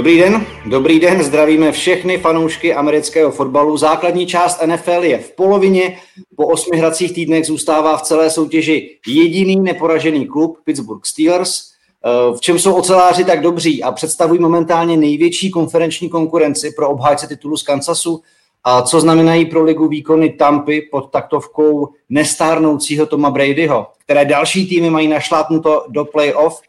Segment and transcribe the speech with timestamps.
[0.00, 3.76] Dobrý den, dobrý den, zdravíme všechny fanoušky amerického fotbalu.
[3.76, 5.98] Základní část NFL je v polovině,
[6.36, 11.60] po osmi hracích týdnech zůstává v celé soutěži jediný neporažený klub Pittsburgh Steelers.
[11.60, 17.26] Eh, v čem jsou oceláři tak dobří a představují momentálně největší konferenční konkurenci pro obhájce
[17.26, 18.22] titulu z Kansasu?
[18.64, 24.90] A co znamenají pro ligu výkony Tampy pod taktovkou nestárnoucího Toma Bradyho, které další týmy
[24.90, 26.60] mají našlápnuto do playoff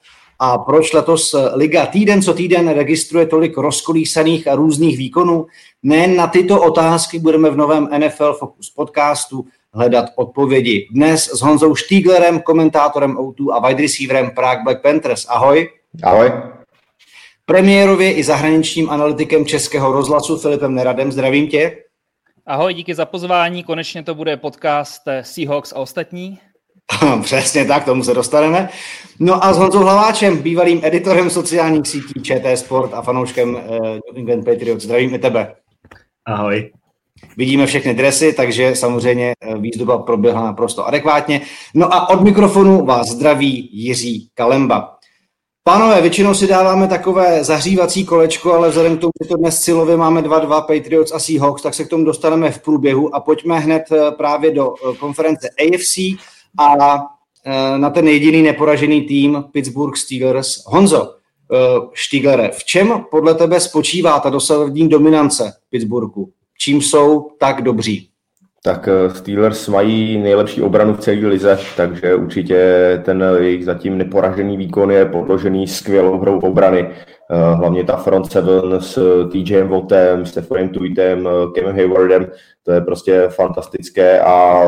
[0.43, 5.45] a proč letos Liga týden co týden registruje tolik rozkolísaných a různých výkonů?
[5.83, 10.87] Nejen na tyto otázky budeme v novém NFL Focus podcastu hledat odpovědi.
[10.91, 15.25] Dnes s Honzou Štíglerem, komentátorem O2 a wide receiverem Prague Black Panthers.
[15.29, 15.69] Ahoj.
[16.03, 16.31] Ahoj.
[17.45, 21.11] Premiérově i zahraničním analytikem Českého rozhlasu Filipem Neradem.
[21.11, 21.77] Zdravím tě.
[22.45, 23.63] Ahoj, díky za pozvání.
[23.63, 26.39] Konečně to bude podcast Seahawks a ostatní.
[27.21, 28.69] Přesně tak, tomu se dostaneme.
[29.19, 34.15] No a s Honzou Hlaváčem, bývalým editorem sociálních sítí ČT Sport a fanouškem uh, New
[34.15, 34.83] England Patriots.
[34.83, 35.55] Zdravím i tebe.
[36.25, 36.71] Ahoj.
[37.37, 41.41] Vidíme všechny dresy, takže samozřejmě eh, výzdoba proběhla naprosto adekvátně.
[41.73, 44.97] No a od mikrofonu vás zdraví Jiří Kalemba.
[45.63, 49.97] Pánové, většinou si dáváme takové zahřívací kolečko, ale vzhledem k tomu, že to dnes silově
[49.97, 53.83] máme 2-2 Patriots a Seahawks, tak se k tomu dostaneme v průběhu a pojďme hned
[53.91, 55.97] eh, právě do konference AFC
[56.59, 56.97] a
[57.45, 60.63] e, na ten jediný neporažený tým Pittsburgh Steelers.
[60.65, 61.15] Honzo,
[61.93, 66.29] Štiglere, v čem podle tebe spočívá ta dosavadní dominance Pittsburghu?
[66.57, 68.07] Čím jsou tak dobří?
[68.63, 74.57] Tak e, Steelers mají nejlepší obranu v celé lize, takže určitě ten jejich zatím neporažený
[74.57, 76.79] výkon je podložený skvělou hrou obrany.
[76.79, 78.99] E, hlavně ta front seven s
[79.31, 82.27] TJem Wattem, Stephenem Tuitem, Kevin Haywardem,
[82.63, 84.63] to je prostě fantastické a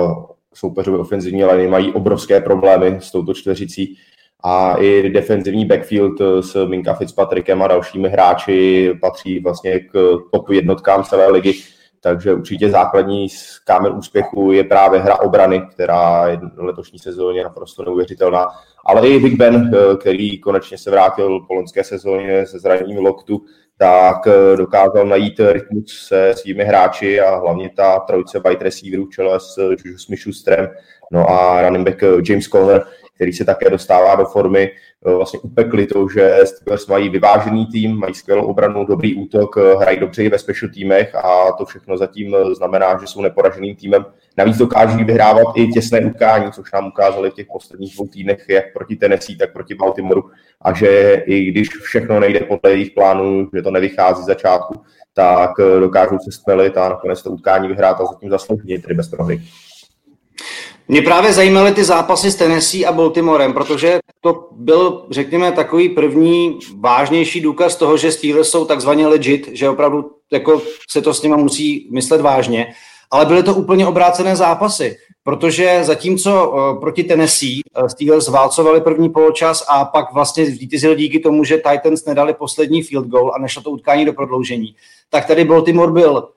[0.53, 3.97] soupeřové ofenzivní liney mají obrovské problémy s touto čtveřicí
[4.43, 9.91] a i defenzivní backfield s Minka Fitzpatrickem a dalšími hráči patří vlastně k
[10.31, 11.53] top jednotkám celé ligy,
[12.01, 13.27] takže určitě základní
[13.65, 18.47] kámen úspěchu je právě hra obrany, která je letošní sezóně naprosto neuvěřitelná,
[18.85, 23.41] ale i Big Ben, který konečně se vrátil po loňské sezóně se zraněním loktu,
[23.77, 29.39] tak eh, dokázal najít rytmus se svými hráči a hlavně ta trojice wide receiverů čele
[29.39, 30.69] s Juju Smith-Schusterem,
[31.11, 32.85] no a running back eh, James Conner,
[33.23, 34.71] který se také dostává do formy,
[35.05, 39.99] eh, vlastně upekli to, že Steelers mají vyvážený tým, mají skvělou obranu, dobrý útok, hrají
[39.99, 44.05] dobře i ve special týmech a to všechno zatím znamená, že jsou neporaženým týmem.
[44.37, 48.73] Navíc dokáží vyhrávat i těsné utkání, což nám ukázali v těch posledních dvou týdnech, jak
[48.73, 50.23] proti Tennessee, tak proti Baltimoru.
[50.61, 54.81] A že i když všechno nejde podle jejich plánů, že to nevychází z začátku,
[55.13, 59.41] tak dokážou se stmelit a nakonec to utkání vyhrát a zatím zasloužit, tedy bez prohry.
[60.87, 66.59] Mě právě zajímaly ty zápasy s Tennessee a Baltimorem, protože to byl, řekněme, takový první
[66.79, 71.37] vážnější důkaz toho, že Steelers jsou takzvaně legit, že opravdu jako se to s nima
[71.37, 72.73] musí myslet vážně.
[73.11, 79.09] Ale byly to úplně obrácené zápasy, protože zatímco uh, proti Tennessee uh, Steelers válcovali první
[79.09, 83.61] poločas a pak vlastně vítězili díky tomu, že Titans nedali poslední field goal a nešlo
[83.61, 84.75] to utkání do prodloužení,
[85.09, 86.29] tak tady Baltimore byl,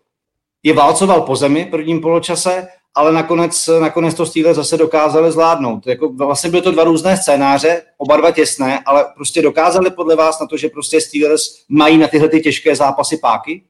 [0.63, 5.87] je válcoval po zemi prvním poločase, ale nakonec, nakonec to Steelers zase dokázali zvládnout.
[5.87, 10.41] Jako vlastně byly to dva různé scénáře, oba dva těsné, ale prostě dokázali podle vás
[10.41, 13.63] na to, že prostě Steelers mají na tyhle ty těžké zápasy páky?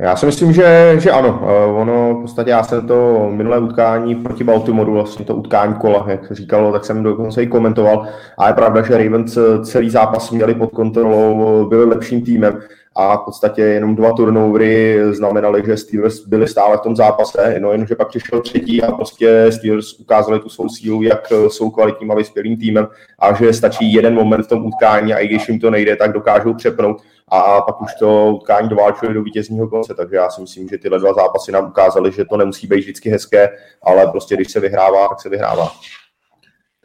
[0.00, 1.40] Já si myslím, že, že ano.
[1.42, 6.04] Eh, ono, v podstatě já jsem to minulé utkání proti Baltimoru, vlastně to utkání kola,
[6.08, 8.06] jak se říkalo, tak jsem dokonce i komentoval.
[8.38, 12.60] A je pravda, že Ravens celý zápas měli pod kontrolou, byli lepším týmem
[12.96, 17.72] a v podstatě jenom dva turnovery znamenaly, že Steelers byli stále v tom zápase, no
[17.72, 22.14] jenomže pak přišel třetí a prostě Steelers ukázali tu svou sílu, jak jsou kvalitním a
[22.14, 22.88] vyspělým týmem
[23.18, 26.12] a že stačí jeden moment v tom utkání a i když jim to nejde, tak
[26.12, 30.68] dokážou přepnout a pak už to utkání doválčili do vítězního konce, takže já si myslím,
[30.68, 33.48] že tyhle dva zápasy nám ukázaly, že to nemusí být vždycky hezké,
[33.82, 35.70] ale prostě když se vyhrává, tak se vyhrává.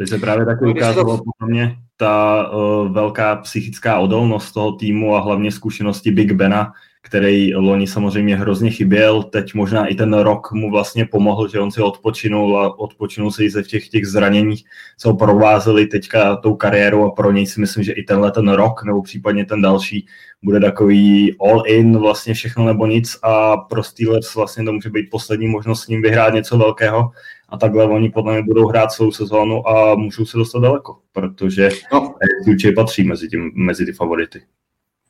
[0.02, 5.22] Teď se právě taky ukázalo podle mě ta uh, velká psychická odolnost toho týmu a
[5.22, 10.72] hlavně zkušenosti Big Bena, který loni samozřejmě hrozně chyběl, teď možná i ten rok mu
[10.72, 14.64] vlastně pomohl, že on si odpočinul a odpočinul se i ze těch, těch zraněních,
[14.98, 18.50] co ho provázeli teďka tou kariérou a pro něj si myslím, že i tenhle ten
[18.50, 20.06] rok nebo případně ten další
[20.44, 25.10] bude takový all in, vlastně všechno nebo nic a pro Steelers vlastně to může být
[25.12, 27.12] poslední možnost s ním vyhrát něco velkého
[27.50, 31.70] a takhle oni podle mě budou hrát celou sezónu a můžou se dostat daleko, protože
[31.94, 32.16] no.
[32.48, 34.42] určitě patří mezi, tím, mezi ty favority.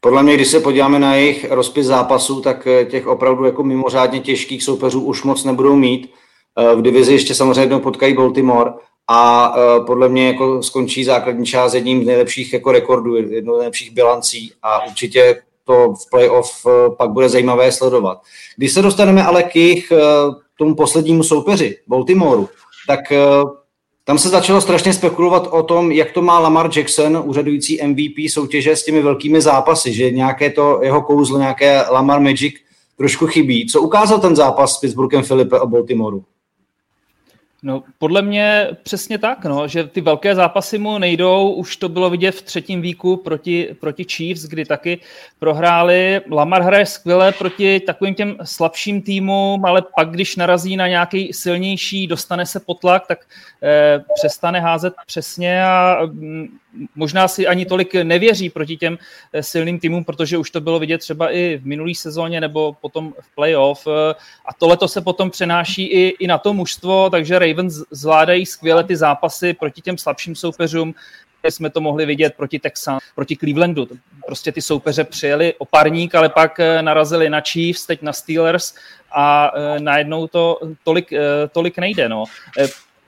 [0.04, 4.20] Podle mě, když se podíváme na jejich rozpis zápasů, tak eh, těch opravdu jako mimořádně
[4.20, 6.14] těžkých soupeřů už moc nebudou mít.
[6.58, 8.72] Eh, v divizi ještě samozřejmě jednou potkají Baltimore
[9.08, 13.58] a eh, podle mě jako skončí základní část jedním z nejlepších jako rekordů, jednou z
[13.58, 16.66] nejlepších bilancí a určitě to v playoff
[16.98, 18.22] pak bude zajímavé sledovat.
[18.58, 19.92] Když se dostaneme ale k jich,
[20.58, 22.48] tomu poslednímu soupeři, Baltimoreu,
[22.88, 23.00] tak
[24.04, 28.76] tam se začalo strašně spekulovat o tom, jak to má Lamar Jackson, úřadující MVP soutěže
[28.76, 32.56] s těmi velkými zápasy, že nějaké to jeho kouzlo, nějaké Lamar Magic
[32.98, 33.68] trošku chybí.
[33.68, 36.24] Co ukázal ten zápas s Pittsburghem Filipe a Baltimoreu?
[37.64, 42.10] No, podle mě přesně tak, no, že ty velké zápasy mu nejdou, už to bylo
[42.10, 45.00] vidět v třetím víku proti, proti Chiefs, kdy taky
[45.40, 46.22] prohráli.
[46.32, 52.08] Lamar hraje skvěle proti takovým těm slabším týmům, ale pak, když narazí na nějaký silnější,
[52.08, 53.20] dostane se potlak, tak
[53.64, 56.48] eh, přestane házet přesně a mm,
[56.96, 58.98] možná si ani tolik nevěří proti těm
[59.34, 63.14] eh, silným týmům, protože už to bylo vidět třeba i v minulý sezóně nebo potom
[63.22, 63.88] v playoff.
[63.88, 64.14] Eh,
[64.46, 68.84] a tohle to se potom přenáší i, i na to mužstvo, takže Ravens zvládají skvěle
[68.84, 70.96] ty zápasy proti těm slabším soupeřům,
[71.44, 73.88] jsme to mohli vidět proti Texan, proti Clevelandu.
[74.26, 78.74] Prostě ty soupeře přijeli o parník, ale pak eh, narazili na Chiefs, teď na Steelers
[79.14, 81.14] a najednou to tolik,
[81.52, 82.10] tolik nejde.
[82.10, 82.24] No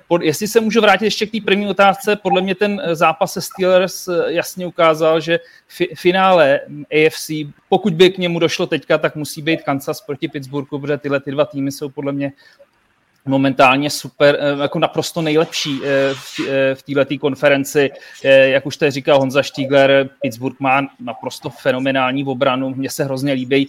[0.08, 3.34] pod, jestli se můžu vrátit ještě k té první otázce, podle mě ten eh, zápas
[3.34, 6.60] se Steelers eh, jasně ukázal, že fi, finále
[6.92, 7.32] AFC,
[7.70, 11.32] pokud by k němu došlo teďka, tak musí být Kansas proti Pittsburghu, protože tyhle ty
[11.32, 12.32] dva týmy jsou podle mě
[13.25, 17.92] momentálně super, eh, jako naprosto nejlepší eh, v eh, této konferenci.
[18.24, 22.70] Jak už tady říkal Honza Stiegler, Pittsburgh má naprosto fenomenální obranu.
[22.70, 23.68] Mně se hrozně líbí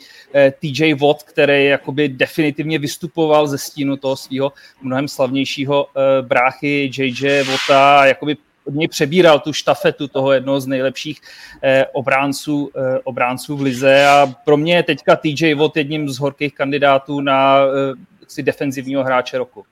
[0.60, 4.52] TJ Watt, který jakoby definitivně vystupoval ze stínu toho svého
[4.82, 5.86] mnohem slavnějšího
[6.22, 11.20] bráchy JJ Watta, jakoby od něj přebíral tu štafetu toho jednoho z nejlepších
[11.62, 16.18] eh, obránců, eh, obránců v lize a pro mě je teďka TJ Watt jedním z
[16.18, 17.94] horkých kandidátů na eh,
[18.28, 19.64] si defenzivního hráče roku.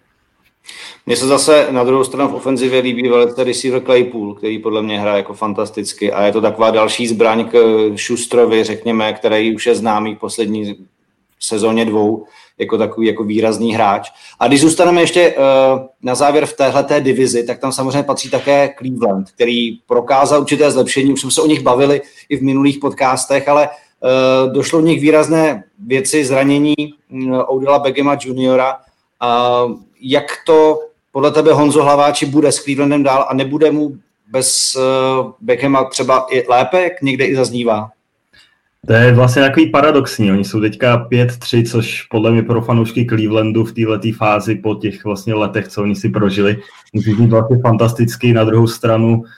[1.06, 5.00] Mně se zase na druhou stranu v ofenzivě líbí velice receiver Claypool, který podle mě
[5.00, 7.56] hraje jako fantasticky a je to taková další zbraň k
[7.96, 10.76] Šustrovi, řekněme, který už je známý v poslední
[11.40, 12.26] sezóně dvou,
[12.58, 14.10] jako takový jako výrazný hráč.
[14.38, 15.44] A když zůstaneme ještě uh,
[16.02, 21.12] na závěr v téhleté divizi, tak tam samozřejmě patří také Cleveland, který prokázal určité zlepšení,
[21.12, 23.69] už jsme se o nich bavili i v minulých podcastech, ale
[24.52, 26.75] došlo v nich výrazné věci, zranění
[27.10, 28.76] uh, Odela Begema juniora.
[28.76, 30.78] Uh, jak to
[31.12, 33.96] podle tebe Honzo Hlaváči bude s Clevelandem dál a nebude mu
[34.31, 37.90] bez uh, Beckhama třeba i lépe, jak někde i zaznívá?
[38.87, 40.32] To je vlastně takový paradoxní.
[40.32, 45.04] Oni jsou teďka 5-3, což podle mě pro fanoušky Clevelandu v této fázi po těch
[45.04, 46.56] vlastně letech, co oni si prožili,
[46.93, 48.32] může být vlastně fantastický.
[48.32, 49.31] Na druhou stranu eh,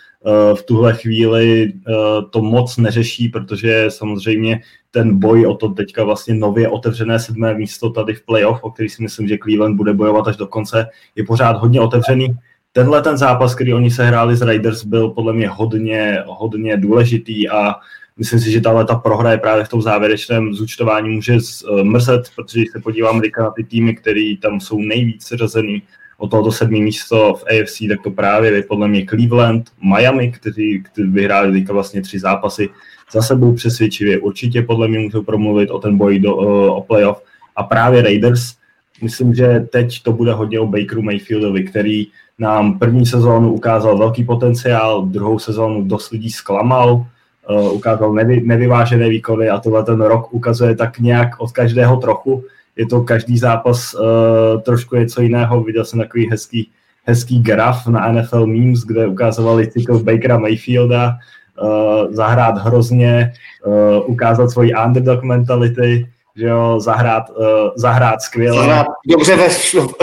[0.55, 1.93] v tuhle chvíli eh,
[2.31, 4.61] to moc neřeší, protože samozřejmě
[4.91, 8.89] ten boj o to teďka vlastně nově otevřené sedmé místo tady v playoff, o který
[8.89, 10.87] si myslím, že Cleveland bude bojovat až do konce,
[11.17, 12.37] je pořád hodně otevřený.
[12.73, 17.49] Tenhle ten zápas, který oni se hráli s Raiders, byl podle mě hodně, hodně důležitý
[17.49, 17.75] a
[18.17, 22.31] Myslím si, že tahle ta prohra je právě v tom závěrečném zúčtování může zmrzet, eh,
[22.37, 25.83] protože když se podívám na ty týmy, které tam jsou nejvíc řazený
[26.25, 30.83] o tohoto sedmý místo v AFC, tak to právě je podle mě Cleveland, Miami, kteří,
[30.83, 32.69] kteří vyhráli teďka vlastně tři zápasy
[33.13, 34.19] za sebou přesvědčivě.
[34.19, 36.37] Určitě podle mě můžou promluvit o ten boj do,
[36.77, 37.23] o playoff.
[37.57, 38.57] A právě Raiders,
[39.03, 42.07] myslím, že teď to bude hodně o Bakeru Mayfieldovi, který
[42.39, 47.07] nám první sezónu ukázal velký potenciál, druhou sezónu dost lidí zklamal,
[47.51, 52.45] uh, ukázal nevy, nevyvážené výkony a tohle ten rok ukazuje tak nějak od každého trochu.
[52.77, 55.63] Je to každý zápas uh, trošku něco jiného.
[55.63, 56.71] Viděl jsem takový hezký,
[57.05, 61.17] hezký graf na NFL Memes, kde ukázali cykl Bakera Mayfielda,
[61.63, 63.33] uh, zahrát hrozně,
[63.67, 68.59] uh, ukázat svoji underdog mentality, že jo, zahrát, uh, zahrát skvěle.
[68.59, 69.49] Zahrát dobře ve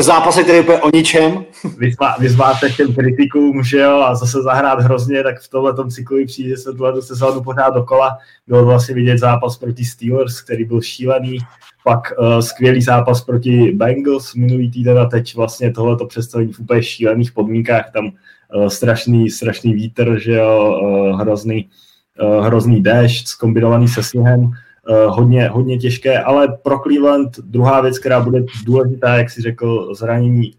[0.04, 1.46] zápase, který je o ničem.
[1.78, 5.90] Vyzvá, vyzvát se těm kritikům, že jo, a zase zahrát hrozně, tak v tomhle tom
[5.90, 8.18] cyklu přijde se tuhle sezónu pořád dokola.
[8.48, 11.38] Bylo vlastně vidět zápas proti Steelers, který byl šílený,
[11.84, 16.84] pak uh, skvělý zápas proti Bengals minulý týden a teď vlastně tohleto představení v úplně
[16.84, 21.70] šílených podmínkách, tam uh, strašný, strašný vítr, že jo, uh, hrozný,
[22.22, 24.52] uh, hrozný déšť skombinovaný se sněhem
[25.08, 30.54] hodně, hodně těžké, ale pro Cleveland druhá věc, která bude důležitá, jak si řekl, zranění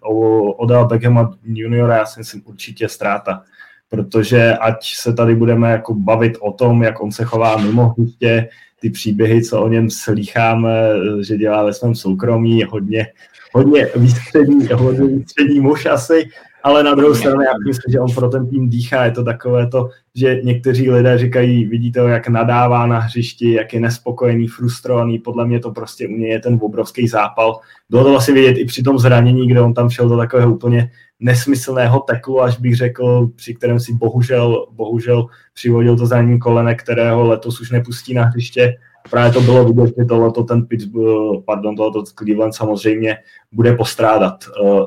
[0.57, 3.43] Odell Beckhama juniora, já si myslím určitě ztráta,
[3.89, 8.49] protože ať se tady budeme jako bavit o tom, jak on se chová mimo hřiště,
[8.81, 10.89] ty příběhy, co o něm slýcháme,
[11.27, 13.07] že dělá ve svém soukromí, hodně,
[13.53, 16.29] hodně výstřední, hodně výstřední muž asi,
[16.63, 19.67] ale na druhou stranu já myslím, že on pro ten tým dýchá, je to takové
[19.67, 25.19] to, že někteří lidé říkají, vidíte ho, jak nadává na hřišti, jak je nespokojený, frustrovaný,
[25.19, 27.61] podle mě to prostě u něj je ten obrovský zápal.
[27.91, 30.91] Bylo to vlastně vidět i při tom zranění, kde on tam šel do takového úplně
[31.21, 37.27] nesmyslného teklu, až bych řekl, při kterém si bohužel, bohužel přivodil to zranění kolene, kterého
[37.27, 38.77] letos už nepustí na hřiště
[39.11, 43.17] právě to bylo vidět, že tohleto ten Pittsburgh, pardon, tohleto Cleveland samozřejmě
[43.53, 44.45] bude postrádat.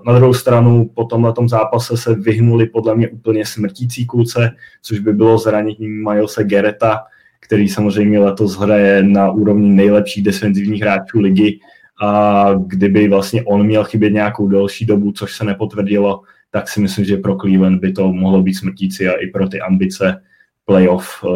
[0.07, 5.13] Na druhou stranu po tomhle zápase se vyhnuli podle mě úplně smrtící kulce, což by
[5.13, 6.99] bylo zranění Milese Gereta,
[7.39, 11.59] který samozřejmě letos hraje na úrovni nejlepších defenzivních hráčů ligy
[12.01, 17.05] a kdyby vlastně on měl chybět nějakou delší dobu, což se nepotvrdilo, tak si myslím,
[17.05, 20.21] že pro Cleveland by to mohlo být smrtící a i pro ty ambice
[20.65, 21.29] playoff eh,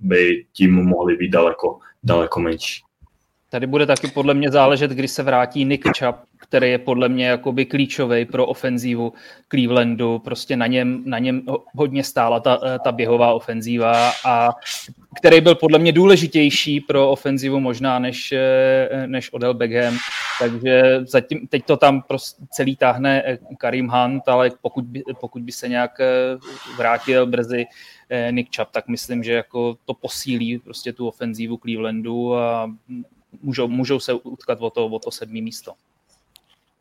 [0.00, 2.82] by tím mohly být daleko, daleko menší.
[3.50, 7.26] Tady bude taky podle mě záležet, kdy se vrátí Nick Chubb, který je podle mě
[7.26, 9.12] jakoby klíčový pro ofenzívu
[9.48, 10.18] Clevelandu.
[10.18, 11.42] Prostě na něm, na něm
[11.76, 14.50] hodně stála ta, ta běhová ofenzíva a
[15.16, 18.34] který byl podle mě důležitější pro ofenzivu možná než,
[19.06, 19.96] než Odell Beckham.
[20.40, 25.52] Takže zatím, teď to tam prostě celý táhne Karim Hunt, ale pokud by, pokud by
[25.52, 25.90] se nějak
[26.76, 27.64] vrátil brzy
[28.30, 32.70] Nick Chubb, tak myslím, že jako to posílí prostě tu ofenzívu Clevelandu a
[33.42, 35.72] můžou, můžou se utkat o to, o to sedmý místo.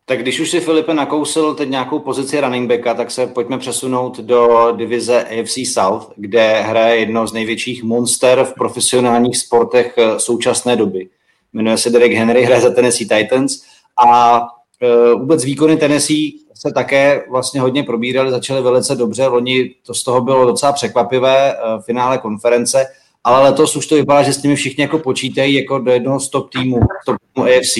[0.05, 4.19] Tak když už si Filipe nakousil teď nějakou pozici running backa, tak se pojďme přesunout
[4.19, 10.75] do divize AFC South, kde hraje jedno z největších monster v profesionálních sportech eh, současné
[10.75, 11.09] doby.
[11.53, 13.63] Jmenuje se Derek Henry, hraje za Tennessee Titans
[14.07, 19.93] a uh, vůbec výkony Tennessee se také vlastně hodně probíraly, začaly velice dobře, loni to
[19.93, 22.85] z toho bylo docela překvapivé, uh, finále konference,
[23.23, 26.29] ale letos už to vypadá, že s nimi všichni jako počítají jako do jednoho z
[26.29, 27.77] top týmu, top týmu AFC.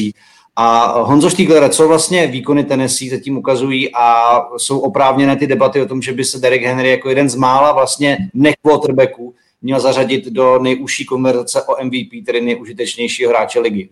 [0.55, 5.85] A Honzo Štíglere, co vlastně výkony Tennessee zatím ukazují a jsou oprávněné ty debaty o
[5.85, 10.25] tom, že by se Derek Henry jako jeden z mála vlastně ne quarterbacků měl zařadit
[10.25, 13.89] do nejužší konverzace o MVP, tedy nejužitečnějšího hráče ligy?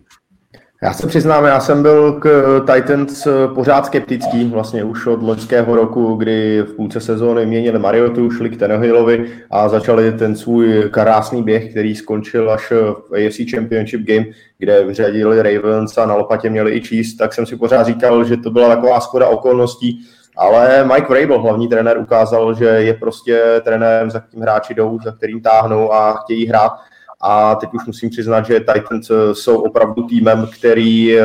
[0.82, 6.14] Já se přiznám, já jsem byl k Titans pořád skeptický, vlastně už od loňského roku,
[6.14, 11.70] kdy v půlce sezóny měnili Mariotu, šli k Tannehillovi a začali ten svůj krásný běh,
[11.70, 14.26] který skončil až v AFC Championship Game,
[14.58, 18.36] kde vyřadili Ravens a na lopatě měli i Chiefs, tak jsem si pořád říkal, že
[18.36, 20.00] to byla taková skoda okolností,
[20.36, 25.12] ale Mike Vrabel, hlavní trenér, ukázal, že je prostě trenérem, za kterým hráči jdou, za
[25.12, 26.72] kterým táhnou a chtějí hrát
[27.20, 31.24] a teď už musím přiznat, že Titans eh, jsou opravdu týmem, který eh,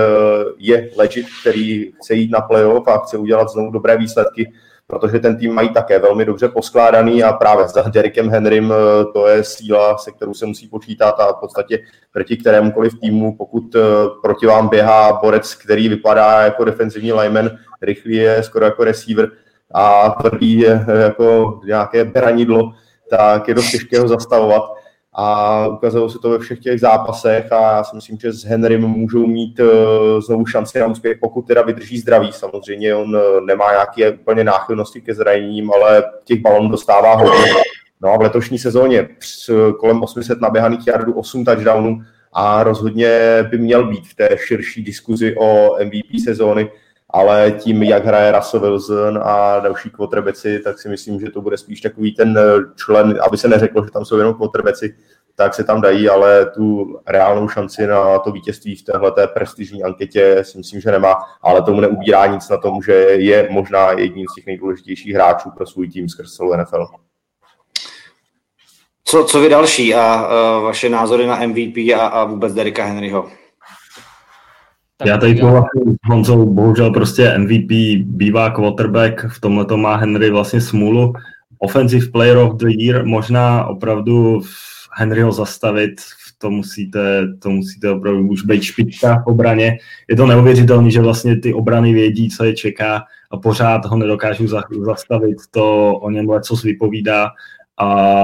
[0.57, 4.53] je legit, který chce jít na playoff a chce udělat znovu dobré výsledky,
[4.87, 9.27] protože ten tým mají také velmi dobře poskládaný a právě s Derrickem Henrym eh, to
[9.27, 11.79] je síla, se kterou se musí počítat a v podstatě
[12.13, 13.75] proti kterémukoliv týmu, pokud
[14.21, 17.49] proti vám běhá borec, který vypadá jako defenzivní lineman,
[17.81, 19.31] rychlý je skoro jako receiver
[19.73, 22.71] a tvrdý je jako nějaké beranidlo,
[23.09, 24.75] tak je dost těžké ho zastavovat
[25.17, 28.81] a ukazuje se to ve všech těch zápasech a já si myslím, že s Henrym
[28.81, 29.67] můžou mít uh,
[30.21, 32.31] znovu šanci na úspěch, pokud teda vydrží zdraví.
[32.31, 37.51] Samozřejmě on uh, nemá nějaké úplně náchylnosti ke zraněním, ale těch balonů dostává hodně.
[38.01, 42.01] No a v letošní sezóně s kolem 800 naběhaných jardů, 8 touchdownů
[42.33, 43.19] a rozhodně
[43.49, 46.69] by měl být v té širší diskuzi o MVP sezóny,
[47.15, 51.57] ale tím, jak hraje Russell Wilson a další quarterbacki, tak si myslím, že to bude
[51.57, 52.39] spíš takový ten
[52.75, 54.95] člen, aby se neřeklo, že tam jsou jenom quarterbacki,
[55.35, 60.43] tak se tam dají, ale tu reálnou šanci na to vítězství v téhle prestižní anketě
[60.43, 64.35] si myslím, že nemá, ale tomu neubírá nic na tom, že je možná jedním z
[64.35, 66.87] těch nejdůležitějších hráčů pro svůj tým skrz celou NFL.
[69.03, 73.29] Co, co vy další a, a vaše názory na MVP a, a vůbec Derika Henryho?
[74.97, 77.71] Tak Já tady souhlasím s Honzou, bohužel prostě MVP
[78.05, 81.13] bývá quarterback, v tomhle to má Henry vlastně smůlu.
[81.59, 84.41] Offensive Player of the Year, možná opravdu
[84.97, 85.91] Henryho zastavit,
[86.37, 89.77] to musíte, to musíte opravdu už být špička v obraně.
[90.09, 94.47] Je to neuvěřitelné, že vlastně ty obrany vědí, co je čeká a pořád ho nedokážu
[94.85, 95.37] zastavit.
[95.51, 97.29] To o něm co vypovídá
[97.77, 98.23] a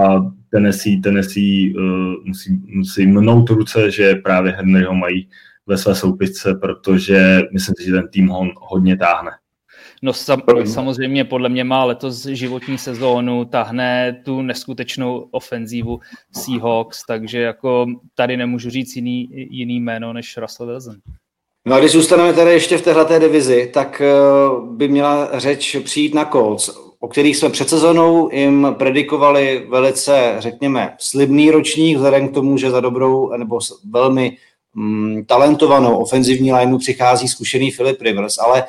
[0.49, 1.83] Tennessee, Tennessee uh,
[2.25, 5.27] musí, musí mnout ruce, že právě Henryho mají
[5.67, 9.31] ve své soupisce, protože myslím si, že ten tým ho hodně táhne.
[10.03, 15.99] No sam, samozřejmě podle mě má letos životní sezónu, tahne tu neskutečnou ofenzívu
[16.31, 20.95] Seahawks, takže jako tady nemůžu říct jiný, jiný jméno než Russell Wilson.
[21.65, 24.13] No a když zůstaneme tady ještě v téhleté divizi, tak eh,
[24.71, 30.95] by měla řeč přijít na Colts, o kterých jsme před sezónou jim predikovali velice, řekněme,
[30.99, 34.37] slibný ročník, vzhledem k tomu, že za dobrou nebo velmi
[34.75, 38.63] mm, talentovanou ofenzivní lineu přichází zkušený Philip Rivers, ale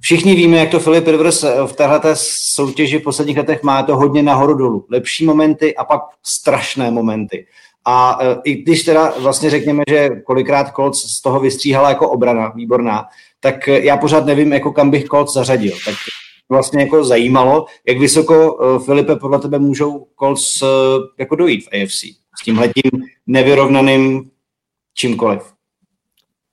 [0.00, 3.96] všichni víme, jak to Philip Rivers eh, v této soutěži v posledních letech má to
[3.96, 4.86] hodně nahoru dolů.
[4.90, 7.46] Lepší momenty a pak strašné momenty.
[7.84, 12.48] A e, i když teda vlastně řekněme, že kolikrát Colts z toho vystříhala jako obrana,
[12.48, 13.04] výborná,
[13.40, 15.72] tak já pořád nevím, jako kam bych Colts zařadil.
[15.84, 15.94] Tak
[16.48, 20.62] vlastně jako zajímalo, jak vysoko, Filipe, podle tebe můžou Colts
[21.18, 22.00] jako dojít v AFC
[22.40, 22.90] s tímhletím
[23.26, 24.30] nevyrovnaným
[24.98, 25.58] čímkoliv?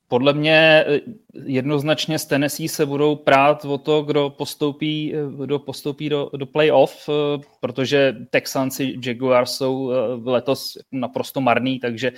[0.08, 1.00] Podle mě eh,
[1.46, 6.46] jednoznačně z Tennessee se budou prát o to, kdo postoupí, eh, kdo postoupí do, do
[6.46, 9.92] playoff, eh, protože Texans i Jaguars jsou
[10.26, 12.12] letos naprosto marný, takže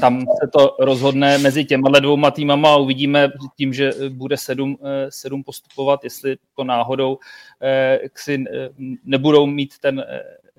[0.00, 4.76] tam se to rozhodne mezi těma dvouma týmama a uvidíme tím, že bude sedm,
[5.08, 7.18] sedm postupovat, jestli to náhodou
[8.14, 8.44] si
[9.04, 10.04] nebudou mít ten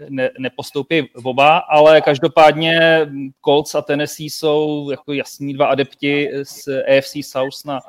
[0.09, 3.01] ne, nepostoupí oba, ale každopádně
[3.45, 7.79] Colts a Tennessee jsou jako jasní dva adepti z AFC South na,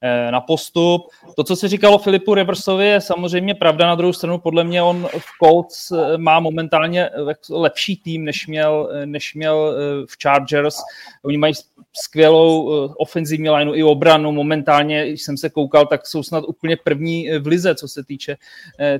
[0.00, 1.02] eh, na postup.
[1.36, 3.86] To, co se říkalo Filipu Riversovi, je samozřejmě pravda.
[3.86, 7.10] Na druhou stranu, podle mě on v Colts eh, má momentálně
[7.50, 10.76] lepší tým, než měl, než měl eh, v Chargers.
[11.22, 11.54] Oni mají
[11.92, 12.66] skvělou
[12.96, 14.32] ofenzivní lineu i obranu.
[14.32, 18.36] Momentálně, když jsem se koukal, tak jsou snad úplně první v lize, co se týče,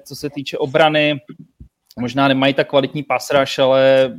[0.05, 1.21] co se týče obrany
[2.01, 4.13] možná nemají tak kvalitní pasraž, ale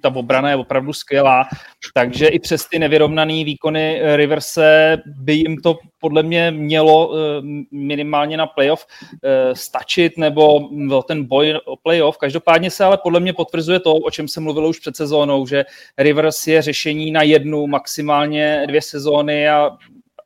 [0.00, 1.48] ta obrana je opravdu skvělá,
[1.94, 8.36] takže i přes ty nevyrovnané výkony Riverse by jim to podle mě mělo eh, minimálně
[8.36, 8.86] na playoff
[9.24, 10.60] eh, stačit, nebo
[11.08, 12.18] ten boj o playoff.
[12.18, 15.64] Každopádně se ale podle mě potvrzuje to, o čem se mluvilo už před sezónou, že
[15.98, 19.70] Rivers je řešení na jednu, maximálně dvě sezóny a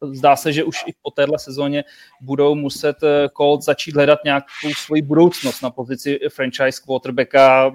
[0.03, 1.85] zdá se, že už i po téhle sezóně
[2.21, 7.73] budou muset eh, Colts začít hledat nějakou svoji budoucnost na pozici franchise quarterbacka.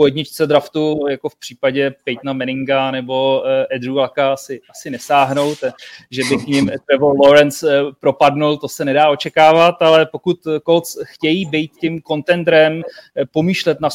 [0.00, 5.58] Po jedničce draftu, jako v případě Peytona Manninga nebo Edru eh, Laka asi, asi nesáhnout,
[6.10, 10.98] že by k ním Trevor Lawrence eh, propadnul, to se nedá očekávat, ale pokud Colts
[11.04, 12.82] chtějí být tím contendrem,
[13.32, 13.88] pomýšlet na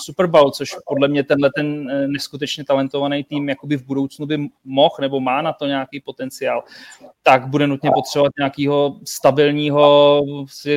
[0.00, 4.94] Super Bowl, což podle mě tenhle ten neskutečně talentovaný tým jakoby v budoucnu by mohl
[5.00, 6.64] nebo má na to nějaký potenciál,
[7.30, 10.22] tak bude nutně potřebovat nějakého stabilního,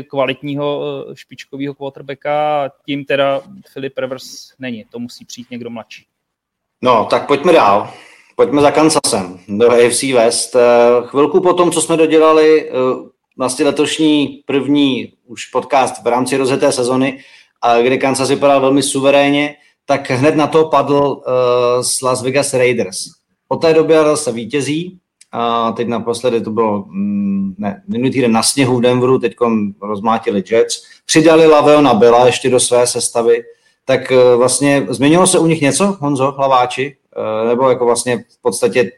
[0.09, 0.81] kvalitního
[1.13, 3.41] špičkového quarterbacka a tím teda
[3.73, 4.85] Philip Rivers není.
[4.89, 6.05] To musí přijít někdo mladší.
[6.81, 7.89] No, tak pojďme dál.
[8.35, 10.55] Pojďme za Kansasem do AFC West.
[10.55, 10.59] Eh,
[11.05, 12.73] chvilku po tom, co jsme dodělali eh,
[13.37, 17.19] vlastně letošní první už podcast v rámci rozjeté sezony,
[17.81, 21.23] kde Kansas vypadal velmi suverénně, tak hned na to padl uh,
[21.81, 22.97] z Las Vegas Raiders.
[23.47, 24.99] Od té doby se vítězí,
[25.35, 29.35] a teď naposledy to bylo mm, ne, minulý týden na sněhu v Denveru, teď
[29.81, 33.43] rozmátili Jets, přidali Laveona Bela ještě do své sestavy,
[33.85, 36.95] tak eh, vlastně změnilo se u nich něco, Honzo, hlaváči?
[37.17, 38.91] Eh, nebo jako vlastně v podstatě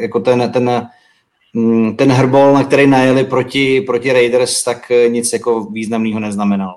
[0.00, 0.88] jako ten, ten,
[1.54, 6.76] mm, ten herbol, na který najeli proti, proti Raiders, tak eh, nic jako významného neznamenal.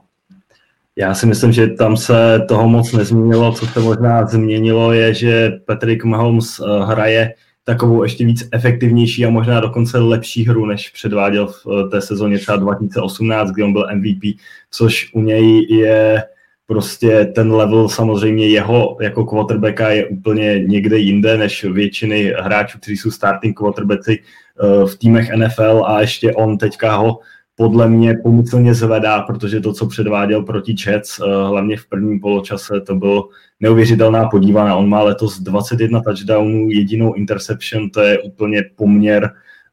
[0.97, 3.51] Já si myslím, že tam se toho moc nezměnilo.
[3.51, 7.33] Co se možná změnilo, je, že Patrick Mahomes hraje
[7.65, 12.57] takovou ještě víc efektivnější a možná dokonce lepší hru, než předváděl v té sezóně třeba
[12.57, 14.39] 2018, kdy on byl MVP,
[14.71, 16.23] což u něj je
[16.67, 22.97] prostě ten level samozřejmě jeho jako quarterbacka je úplně někde jinde než většiny hráčů, kteří
[22.97, 27.19] jsou starting quarterbacki eh, v týmech NFL a ještě on teďka ho
[27.55, 32.81] podle mě pomyslně zvedá, protože to, co předváděl proti Jets, eh, hlavně v prvním poločase,
[32.81, 34.75] to bylo neuvěřitelná podívaná.
[34.75, 39.29] On má letos 21 touchdownů, jedinou interception, to je úplně poměr,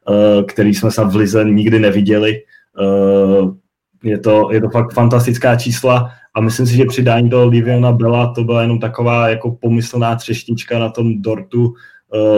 [0.09, 2.41] eh, který jsme se v Lize nikdy neviděli.
[4.03, 8.33] Je to, je to fakt fantastická čísla a myslím si, že přidání toho Liviona Bela
[8.33, 11.73] to byla jenom taková jako pomyslná třešnička na tom dortu.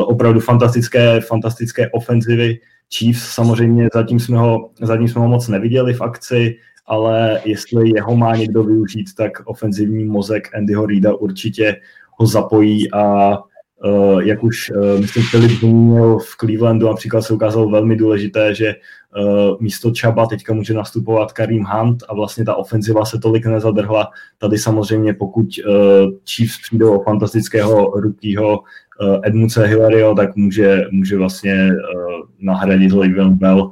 [0.06, 2.60] Opravdu fantastické, fantastické ofenzivy.
[2.98, 6.56] Chiefs samozřejmě zatím jsme, ho, zatím jsme ho moc neviděli v akci,
[6.86, 11.76] ale jestli jeho má někdo využít, tak ofenzivní mozek Andyho Reida určitě
[12.18, 13.38] ho zapojí a
[13.84, 18.76] Uh, jak už uh, myslím Filip zmínil v Clevelandu například se ukázalo velmi důležité, že
[19.18, 24.10] uh, místo Čaba teďka může nastupovat Karim Hunt a vlastně ta ofenziva se tolik nezadrhla.
[24.38, 25.46] Tady samozřejmě pokud
[26.26, 28.64] Chiefs přijdou o fantastického rukýho
[29.02, 33.72] uh, Edmunce Hilario, tak může, může vlastně uh, nahradit Le'Veon Bell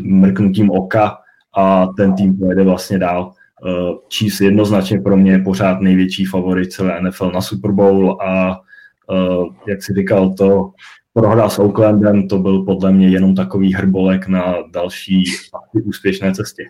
[0.00, 1.16] mrknutím oka
[1.56, 3.32] a ten tým pojede vlastně dál.
[3.64, 8.60] Uh, Chiefs jednoznačně pro mě je pořád největší favorit celé NFL na Super Bowl a
[9.68, 10.72] jak si říkal, to
[11.12, 15.24] prohra s Oaklandem, to byl podle mě jenom takový hrbolek na další
[15.84, 16.64] úspěšné cestě.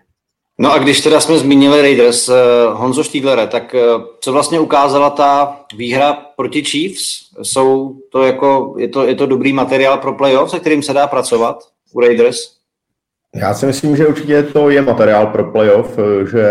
[0.59, 2.35] No a když teda jsme zmínili Raiders, uh,
[2.73, 7.31] Honzo Stieglere, tak uh, co vlastně ukázala ta výhra proti Chiefs?
[7.43, 11.07] Jsou to jako, je to, je to dobrý materiál pro playoff, se kterým se dá
[11.07, 11.59] pracovat
[11.93, 12.54] u Raiders?
[13.37, 15.99] Já si myslím, že určitě to je materiál pro playoff,
[16.31, 16.47] že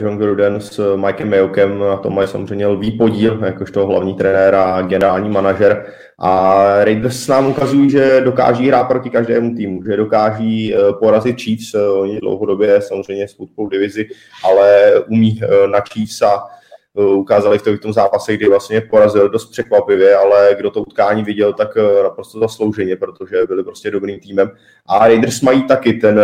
[0.00, 4.82] John Gruden s Mikem Mayokem na tom mají samozřejmě lvý podíl, jakožto hlavní trenér a
[4.82, 5.86] generální manažer.
[6.18, 11.74] A Raiders nám ukazují, že dokáží hrát proti každému týmu, že dokáží eh, porazit Chiefs,
[11.74, 13.36] eh, oni dlouhodobě samozřejmě s
[13.70, 14.08] divizi,
[14.44, 16.44] ale umí eh, na Chiefs a
[16.94, 21.68] ukázali v tom zápase, kdy vlastně porazil dost překvapivě, ale kdo to utkání viděl, tak
[22.02, 24.50] naprosto zaslouženě, protože byli prostě dobrým týmem.
[24.86, 26.20] A Raiders mají taky ten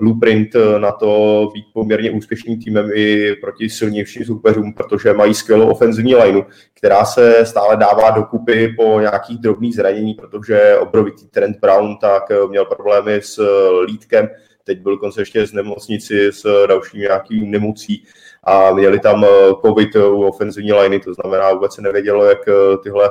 [0.00, 6.14] blueprint na to být poměrně úspěšným týmem i proti silnějším soupeřům, protože mají skvělou ofenzivní
[6.14, 6.42] lineu,
[6.74, 12.64] která se stále dává dokupy po nějakých drobných zranění, protože obrovitý Trent Brown tak měl
[12.64, 13.42] problémy s
[13.86, 14.28] lítkem,
[14.64, 18.04] teď byl konce ještě z nemocnici s další nějaký nemocí
[18.44, 19.26] a měli tam
[19.66, 22.38] covid u ofenzivní liney, to znamená vůbec se nevědělo, jak
[22.82, 23.10] tyhle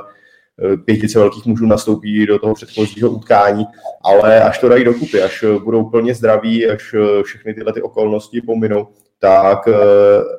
[0.84, 3.66] pětice velkých mužů nastoupí do toho předchozího utkání,
[4.04, 8.86] ale až to dají dokupy, až budou plně zdraví, až všechny tyhle ty okolnosti pominou,
[9.18, 9.74] tak uh,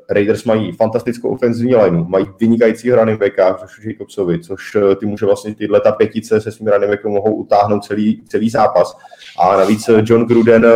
[0.10, 5.56] Raiders mají fantastickou ofenzivní lineu, mají vynikající running backa, což Jacobsovi, což ty může vlastně
[5.56, 8.97] tyhle ta pětice se svým backem mohou utáhnout celý, celý zápas.
[9.39, 10.71] A navíc John Gruden uh,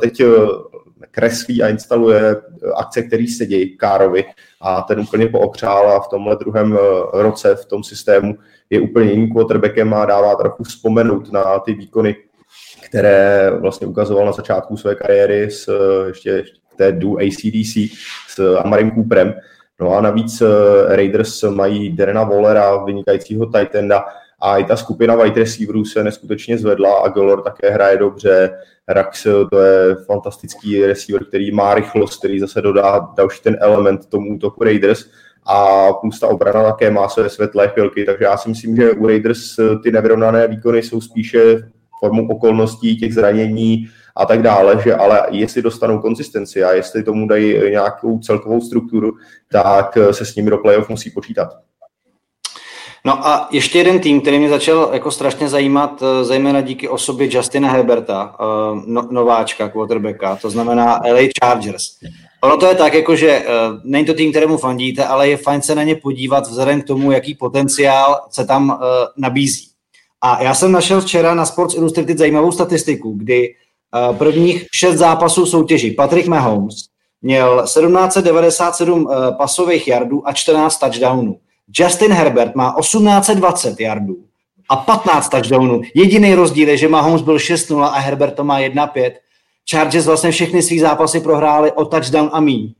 [0.00, 0.22] teď
[1.10, 2.36] kreslí a instaluje
[2.76, 4.24] akce, které se dějí Károvi
[4.60, 6.78] a ten úplně pookřál a v tomhle druhém
[7.12, 8.34] roce v tom systému
[8.70, 12.16] je úplně jiným quarterbackem a dává trochu vzpomenout na ty výkony,
[12.84, 15.70] které vlastně ukazoval na začátku své kariéry s
[16.06, 16.44] ještě
[16.76, 17.76] té du ACDC
[18.28, 19.34] s Amarem Cooperem.
[19.80, 20.42] No a navíc
[20.88, 24.04] Raiders mají Derena Wallera, vynikajícího Titanda,
[24.40, 28.50] a i ta skupina wide receiverů se neskutečně zvedla a Golor také hraje dobře.
[28.88, 34.34] Rax to je fantastický receiver, který má rychlost, který zase dodá další ten element tomu
[34.34, 35.04] útoku Raiders
[35.46, 39.06] a plus ta obrana také má své světlé chvilky, takže já si myslím, že u
[39.06, 41.70] Raiders ty nevyrovnané výkony jsou spíše
[42.00, 47.28] formou okolností, těch zranění a tak dále, že ale jestli dostanou konzistenci a jestli tomu
[47.28, 49.12] dají nějakou celkovou strukturu,
[49.52, 51.67] tak se s nimi do playoff musí počítat.
[53.08, 57.28] No a ještě jeden tým, který mě začal jako strašně zajímat, eh, zejména díky osobě
[57.30, 58.44] Justina Herberta, eh,
[58.86, 61.84] no, nováčka, quarterbacka, to znamená LA Chargers.
[62.42, 65.62] Ono to je tak, jako že uh, není to tým, kterému fandíte, ale je fajn
[65.62, 68.80] se na ně podívat vzhledem k tomu, jaký potenciál se tam
[69.16, 69.66] nabízí.
[70.20, 73.54] A já jsem našel včera na Sports Illustrated zajímavou statistiku, kdy
[74.18, 76.74] prvních šest zápasů soutěží Patrick Mahomes
[77.22, 81.36] měl 1797 uh, pasových yardů a 14 touchdownů.
[81.76, 84.16] Justin Herbert má 1820 yardů
[84.68, 85.80] a 15 touchdownů.
[85.94, 89.12] Jediný rozdíl je, že Mahomes byl 6-0 a Herbert to má 1-5.
[89.70, 92.74] Chargers vlastně všechny své zápasy prohráli o touchdown a míň.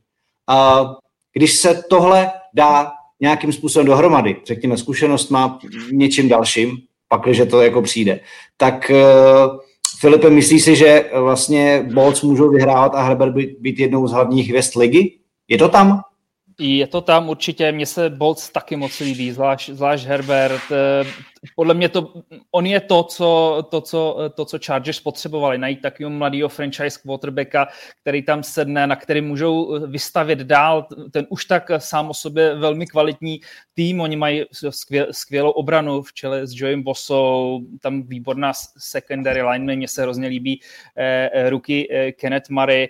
[0.47, 0.85] A
[1.33, 5.59] když se tohle dá nějakým způsobem dohromady, řekněme zkušenost má
[5.91, 8.19] něčím dalším, pak, že to jako přijde,
[8.57, 9.59] tak uh,
[9.99, 14.49] Filipe, myslí si, že vlastně Bolts můžou vyhrávat a Herbert být, být jednou z hlavních
[14.49, 15.19] hvězd ligy?
[15.47, 16.01] Je to tam?
[16.59, 20.61] Je to tam určitě, mně se Bolts taky moc líbí, zvlášť, zvlášť Herbert.
[21.55, 22.13] Podle mě to,
[22.51, 27.67] on je to, co, to, co, to, co Chargers potřebovali, najít takového mladého franchise quarterbacka,
[28.01, 32.87] který tam sedne, na který můžou vystavit dál ten už tak sám o sobě velmi
[32.87, 33.41] kvalitní
[33.73, 34.01] tým.
[34.01, 39.87] Oni mají skvěl, skvělou obranu v čele s Joeym Bossou, tam výborná secondary line, mně
[39.87, 40.61] se hrozně líbí
[40.95, 42.87] eh, eh ruky eh, Kenneth Murray.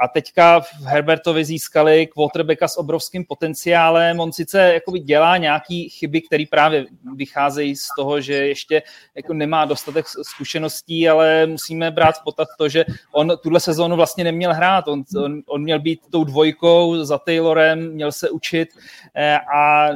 [0.00, 4.20] A teďka v Herbertovi získali quarterbacka s obrovským potenciálem.
[4.20, 8.82] On sice jakoby dělá nějaký chyby, které právě vycházejí z toho, že ještě
[9.14, 14.24] jako nemá dostatek zkušeností, ale musíme brát v potaz to, že on tuhle sezónu vlastně
[14.24, 14.88] neměl hrát.
[14.88, 18.68] On, on, on měl být tou dvojkou za Taylorem, měl se učit
[19.14, 19.88] eh, a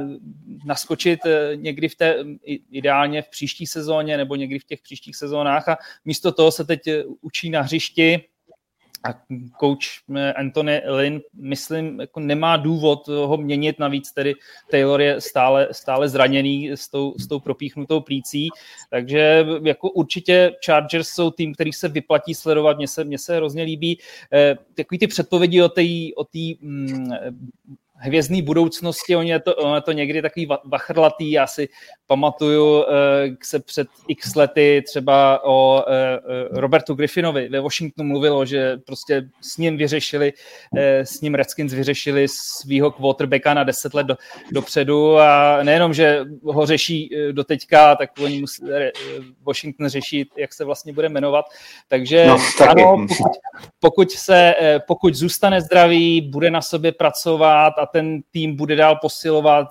[0.64, 2.17] naskočit eh, někdy v té,
[2.71, 6.87] ideálně v příští sezóně nebo někdy v těch příštích sezónách a místo toho se teď
[6.87, 8.29] eh, učí na hřišti,
[9.05, 9.23] a
[9.61, 14.35] coach eh, Anthony Lynn, myslím, jako nemá důvod ho měnit, navíc tedy
[14.71, 18.49] Taylor je stále, stále zraněný s tou, s tou propíchnutou plící,
[18.91, 23.63] takže jako určitě Chargers jsou tým, který se vyplatí sledovat, mně se, mně se hrozně
[23.63, 23.99] líbí.
[24.33, 25.83] Eh, takový ty předpovědi o té
[26.17, 26.25] o
[26.61, 27.11] mm,
[27.99, 31.69] hvězdné budoucnosti, on je, to, on je to někdy takový vachrlatý, já si
[32.09, 38.47] pamatuju eh, se před x lety třeba o eh, eh, Robertu Griffinovi ve Washingtonu mluvilo,
[38.47, 40.33] že prostě s ním vyřešili,
[41.03, 44.17] s ním Redskins vyřešili svého quarterbacka na deset let do,
[44.53, 45.19] dopředu.
[45.19, 48.63] A nejenom, že ho řeší do teďka, tak oni musí,
[49.43, 51.45] Washington řeší, jak se vlastně bude jmenovat,
[51.89, 53.33] takže no, ano, pokud,
[53.81, 54.55] pokud, se,
[54.87, 59.68] pokud zůstane zdravý, bude na sobě pracovat a ten tým bude dál posilovat,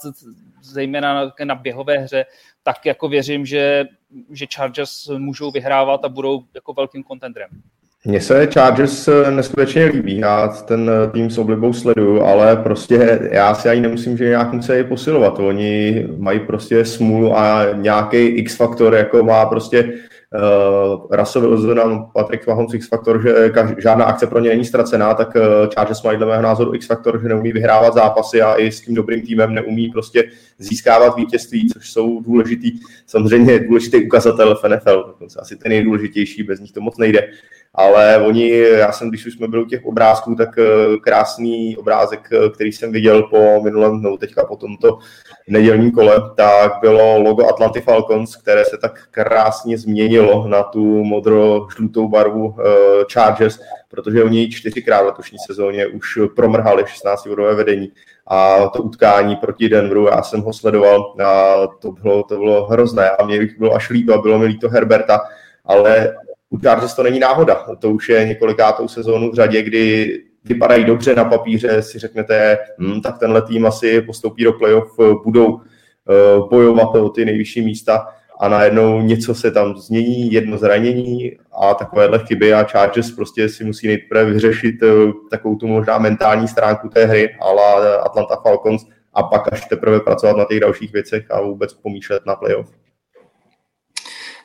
[0.61, 2.25] zejména na, na běhové hře,
[2.63, 3.85] tak jako věřím, že,
[4.31, 7.49] že Chargers můžou vyhrávat a budou jako velkým kontendrem.
[8.05, 13.69] Mně se Chargers neskutečně líbí, já ten tým s oblibou sleduju, ale prostě já si
[13.69, 15.39] ani nemusím, že nějak musí posilovat.
[15.39, 19.93] Oni mají prostě smůlu a nějaký X-faktor, jako má prostě
[20.33, 25.35] uh, Russell Wilson Patrick Mahomes X-Factor, že kaž, žádná akce pro ně není ztracená, tak
[25.35, 25.41] uh,
[25.73, 29.21] Chargers mají dle mého názoru X-Faktor, že neumí vyhrávat zápasy a i s tím dobrým
[29.21, 30.23] týmem neumí prostě
[30.59, 32.71] získávat vítězství, což jsou důležitý,
[33.05, 37.27] samozřejmě důležitý ukazatel v NFL, asi ten nejdůležitější, bez nich to moc nejde
[37.77, 42.29] ale oni, já jsem, když už jsme byli u těch obrázků, tak eh, krásný obrázek,
[42.31, 44.99] eh, který jsem viděl po minulém, no teďka po tomto
[45.47, 52.07] nedělním kole, tak bylo logo Atlanty Falcons, které se tak krásně změnilo na tu modro-žlutou
[52.07, 52.63] barvu eh,
[53.13, 53.59] Chargers,
[53.89, 57.91] protože oni čtyřikrát v letošní sezóně už promrhali 16 bodové vedení
[58.27, 63.09] a to utkání proti Denveru, já jsem ho sledoval a to bylo, to bylo hrozné.
[63.09, 65.21] A mě bylo až líto a bylo mi líto Herberta,
[65.65, 66.13] ale
[66.49, 67.65] u Chargers to není náhoda.
[67.79, 70.13] To už je několikátou sezónu v řadě, kdy
[70.45, 75.47] vypadají dobře na papíře, si řeknete, hm, tak tenhle tým asi postoupí do playoff, budou
[75.47, 78.07] uh, bojovat o ty nejvyšší místa
[78.39, 81.31] a najednou něco se tam změní, jedno zranění
[81.61, 86.47] a takovéhle chyby a Chargers prostě si musí nejprve vyřešit uh, takovou tu možná mentální
[86.47, 91.31] stránku té hry, ale Atlanta Falcons a pak až teprve pracovat na těch dalších věcech
[91.31, 92.86] a vůbec pomýšlet na playoff.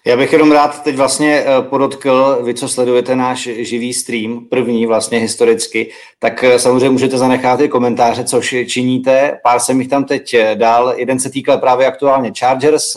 [0.07, 4.87] Já bych jenom rád teď vlastně eh, podotkl, vy, co sledujete náš živý stream, první
[4.87, 9.39] vlastně historicky, tak eh, samozřejmě můžete zanechat i komentáře, což činíte.
[9.43, 10.95] Pár jsem jich tam teď eh, dal.
[10.97, 12.97] Jeden se týkal právě aktuálně Chargers,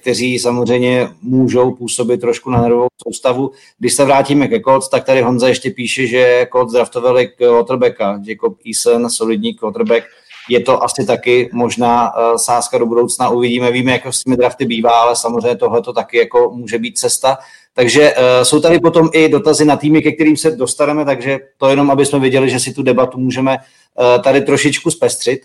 [0.00, 3.50] kteří samozřejmě můžou působit trošku na nervovou soustavu.
[3.78, 8.56] Když se vrátíme ke Colts, tak tady Honza ještě píše, že Colts draftovali quarterbacka, Jacob
[8.66, 10.04] Eason, solidní quarterback,
[10.48, 13.28] je to asi taky možná uh, sázka do budoucna.
[13.28, 16.98] Uvidíme, víme, jak s těmi drafty bývá, ale samozřejmě tohle to taky jako může být
[16.98, 17.38] cesta.
[17.74, 21.68] Takže uh, jsou tady potom i dotazy na týmy, ke kterým se dostaneme, takže to
[21.68, 25.40] jenom, aby jsme viděli, že si tu debatu můžeme uh, tady trošičku zpestřit.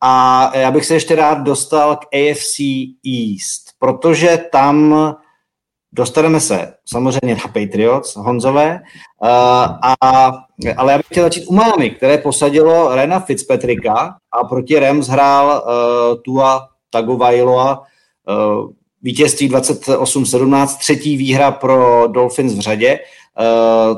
[0.00, 2.60] A já bych se ještě rád dostal k AFC
[3.06, 4.94] East, protože tam
[5.92, 8.80] Dostaneme se samozřejmě na Patriots, Honzové,
[9.22, 9.94] uh, a,
[10.76, 15.64] ale já bych chtěl začít u Miami, které posadilo Rena Fitzpatricka a proti Rams hrál
[15.66, 18.70] uh, Tua Tagovailoa uh,
[19.02, 22.98] vítězství 28-17, třetí výhra pro Dolphins v řadě.
[23.40, 23.96] Uh,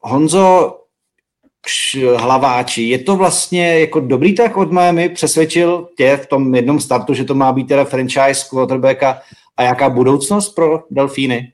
[0.00, 0.77] Honzo,
[2.16, 7.14] hlaváči, je to vlastně jako dobrý tak od Miami, přesvědčil tě v tom jednom startu,
[7.14, 9.20] že to má být teda franchise quarterbacka
[9.56, 11.52] a jaká budoucnost pro Delfíny?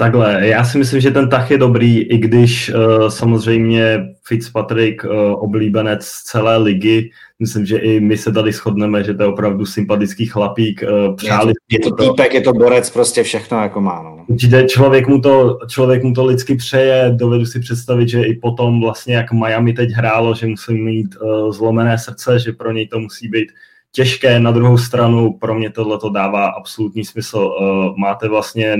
[0.00, 5.10] Takhle, já si myslím, že ten tah je dobrý, i když uh, samozřejmě Fitzpatrick, uh,
[5.44, 10.26] oblíbenec celé ligy, myslím, že i my se tady shodneme, že to je opravdu sympatický
[10.26, 10.84] chlapík.
[11.08, 14.02] Uh, přáli je, to, je to týpek, je to borec, prostě všechno jako má.
[14.02, 14.24] No.
[14.26, 18.80] Určitě člověk mu, to, člověk mu to lidsky přeje, dovedu si představit, že i potom
[18.80, 22.98] vlastně, jak Miami teď hrálo, že musí mít uh, zlomené srdce, že pro něj to
[23.00, 23.52] musí být
[23.98, 24.40] těžké.
[24.40, 27.50] Na druhou stranu pro mě tohle to dává absolutní smysl.
[27.50, 28.76] Eh, máte vlastně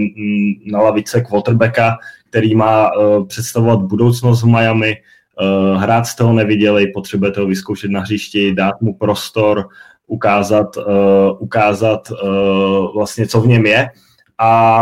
[0.67, 1.99] na lavice quarterbacka,
[2.31, 4.97] který má eh, představovat budoucnost v Miami.
[4.97, 9.69] Eh, hrát jste ho neviděli, potřebujete ho vyzkoušet na hřišti, dát mu prostor,
[10.07, 10.77] ukázat,
[11.39, 12.09] ukázat
[12.95, 13.89] vlastně, co v něm je.
[14.39, 14.81] A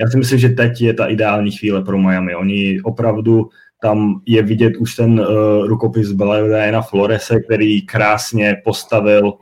[0.00, 2.34] já si myslím, že teď je ta ideální chvíle pro Miami.
[2.34, 3.48] Oni opravdu
[3.82, 5.26] tam je vidět už ten uh,
[5.66, 9.32] rukopis Beliana Florese, který krásně postavil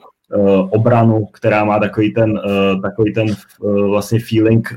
[0.70, 3.26] obranu, která má takový ten, uh, takový ten
[3.60, 4.74] uh, vlastně feeling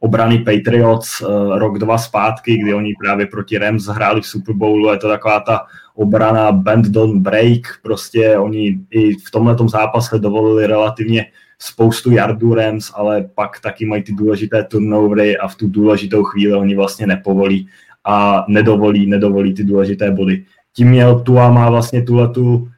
[0.00, 1.22] obrany Patriots
[1.54, 5.40] rok, dva zpátky, kdy oni právě proti Rams hráli v Super Bowlu, je to taková
[5.40, 5.60] ta
[5.94, 11.26] obrana bend don't break, prostě oni i v tomhle zápase dovolili relativně
[11.58, 16.54] spoustu yardů Rams, ale pak taky mají ty důležité turnovery a v tu důležitou chvíli
[16.54, 17.68] oni vlastně nepovolí
[18.04, 20.44] a nedovolí, nedovolí ty důležité body.
[20.72, 22.68] Tím měl Tua má vlastně tuhle tu uh,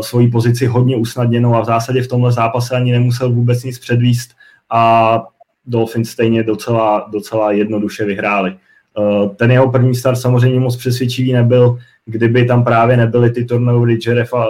[0.00, 4.30] svoji pozici hodně usnadněnou a v zásadě v tomhle zápase ani nemusel vůbec nic předvíst
[4.70, 5.22] a
[5.66, 8.56] Dolphins stejně docela, docela jednoduše vyhráli.
[8.98, 13.98] Uh, ten jeho první start samozřejmě moc přesvědčivý nebyl, kdyby tam právě nebyly ty turnovery
[14.32, 14.40] uh,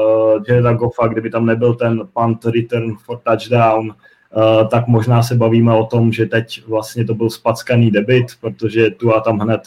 [0.48, 3.94] Jareda Goffa, kdyby tam nebyl ten punt return for touchdown,
[4.70, 9.14] tak možná se bavíme o tom, že teď vlastně to byl spackaný debit, protože tu
[9.14, 9.60] a tam hned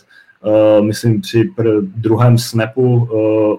[0.45, 2.95] Uh, myslím při pr- druhém snapu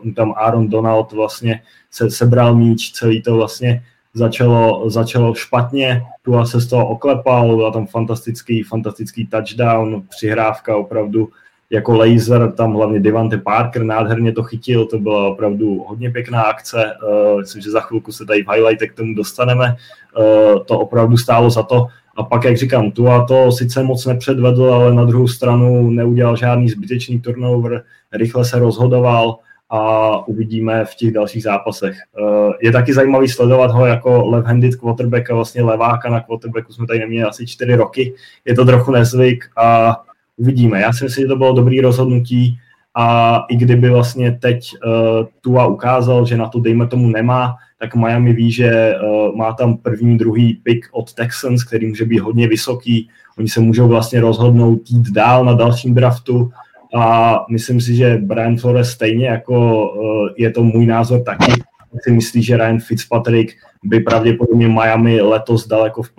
[0.05, 3.83] uh, tam Aaron Donald vlastně se sebral míč, celý to vlastně
[4.15, 11.29] začalo, začalo špatně, tu se z toho oklepal, byl tam fantastický, fantastický touchdown, přihrávka opravdu
[11.71, 16.93] jako laser, tam hlavně Devante Parker nádherně to chytil, to byla opravdu hodně pěkná akce,
[17.03, 19.77] uh, myslím, že za chvilku se tady v highlightech k tomu dostaneme,
[20.19, 21.87] uh, to opravdu stálo za to
[22.21, 26.69] a pak, jak říkám, Tua to sice moc nepředvedl, ale na druhou stranu neudělal žádný
[26.69, 29.39] zbytečný turnover, rychle se rozhodoval
[29.71, 31.97] a uvidíme v těch dalších zápasech.
[31.97, 36.87] Eh, je taky zajímavý sledovat ho jako left-handed quarterback a vlastně leváka na quarterbacku jsme
[36.87, 38.15] tady neměli asi čtyři roky.
[38.45, 39.97] Je to trochu nezvyk a
[40.37, 40.81] uvidíme.
[40.81, 42.59] Já si myslím, že to bylo dobrý rozhodnutí
[42.95, 47.95] a i kdyby vlastně teď uh, Tua ukázal, že na to dejme tomu nemá, tak
[47.95, 52.49] Miami ví, že uh, má tam první, druhý pick od Texans, který může být hodně
[52.49, 53.09] vysoký.
[53.39, 56.51] Oni se můžou vlastně rozhodnout jít dál na dalším draftu
[56.97, 61.53] a myslím si, že Brian Flores stejně jako uh, je to můj názor taky,
[61.99, 63.53] si myslí, že Ryan Fitzpatrick
[63.85, 66.11] by pravděpodobně Miami letos daleko v,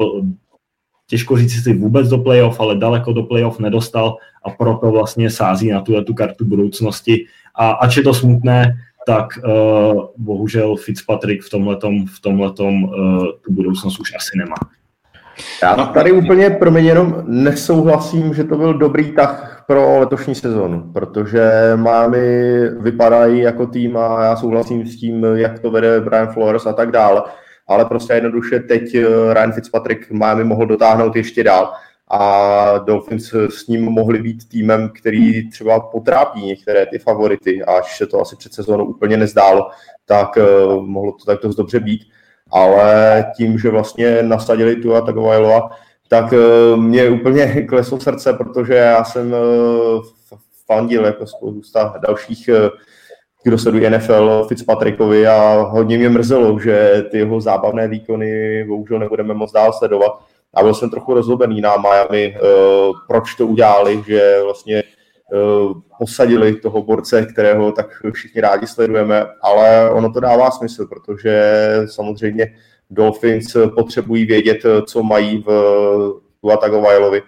[1.12, 5.72] těžko říct, jestli vůbec do playoff, ale daleko do playoff nedostal a proto vlastně sází
[5.72, 7.26] na tu, tu kartu budoucnosti.
[7.56, 12.92] A ač je to smutné, tak uh, bohužel Fitzpatrick v tomhletom, v tomhletom uh,
[13.44, 14.56] tu budoucnost už asi nemá.
[15.64, 20.92] Já tady úplně, pro mě jenom nesouhlasím, že to byl dobrý tah pro letošní sezonu,
[20.94, 22.28] protože Miami
[22.80, 26.92] vypadají jako tým a já souhlasím s tím, jak to vede Brian Flores a tak
[26.92, 27.22] dále,
[27.68, 31.74] ale prostě jednoduše teď eh, Ryan Fitzpatrick Miami mohl dotáhnout ještě dál
[32.14, 38.08] a Dolphins s ním mohli být týmem, který třeba potrápí některé ty favority, až se
[38.08, 39.70] to asi před sezónou úplně nezdálo,
[40.06, 42.02] tak uh, mohlo to takto dobře být.
[42.52, 45.70] Ale tím, že vlastně nasadili tu a Tagovailoa,
[46.08, 49.36] tak uh, mě úplně kleslo srdce, protože já jsem
[50.66, 52.50] fandil jako spousta dalších
[53.44, 59.34] kdo sleduje NFL Fitzpatrickovi a hodně mě mrzelo, že ty jeho zábavné výkony bohužel nebudeme
[59.34, 60.12] moc dál sledovat.
[60.54, 64.84] A byl jsem trochu rozlobený na Miami, uh, proč to udělali, že vlastně
[65.34, 71.44] uh, posadili toho borce, kterého tak všichni rádi sledujeme, ale ono to dává smysl, protože
[71.86, 72.56] samozřejmě
[72.90, 75.52] Dolphins potřebují vědět, co mají v
[76.42, 77.22] Tua Tagovailovi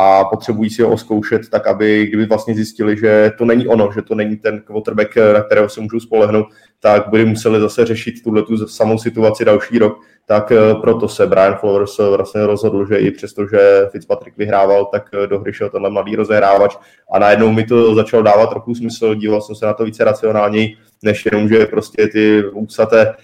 [0.00, 4.02] a potřebují si ho oskoušet tak, aby kdyby vlastně zjistili, že to není ono, že
[4.02, 6.46] to není ten quarterback, na kterého se můžou spolehnout,
[6.80, 10.00] tak by museli zase řešit tuhle tu samou situaci další rok.
[10.26, 15.10] Tak eh, proto se Brian Flowers vlastně rozhodl, že i přesto, že Fitzpatrick vyhrával, tak
[15.14, 16.76] eh, do hry šel tenhle mladý rozehrávač
[17.12, 20.76] a najednou mi to začalo dávat trochu smysl, díval jsem se na to více racionálněji,
[21.02, 23.14] než jenom, že prostě ty úsaté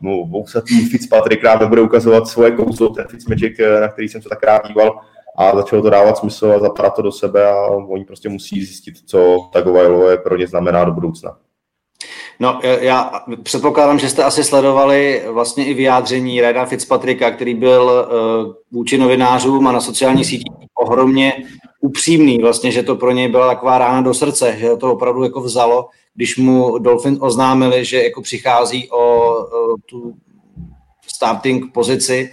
[0.00, 0.44] no,
[0.90, 4.68] Fitzpatrick nám nebude ukazovat svoje kouzlo, ten Fitzmagic, eh, na který jsem se tak rád
[4.68, 5.00] díval,
[5.38, 8.94] a začalo to dávat smysl a zapadat to do sebe a oni prostě musí zjistit,
[9.06, 11.36] co Tagovailovo pro ně znamená do budoucna.
[12.40, 18.52] No, já předpokládám, že jste asi sledovali vlastně i vyjádření Reda Fitzpatricka, který byl uh,
[18.72, 21.32] vůči novinářům a na sociálních sítích ohromně
[21.80, 25.40] upřímný, vlastně, že to pro něj byla taková rána do srdce, že to opravdu jako
[25.40, 30.14] vzalo, když mu Dolphin oznámili, že jako přichází o, o tu
[31.06, 32.32] starting pozici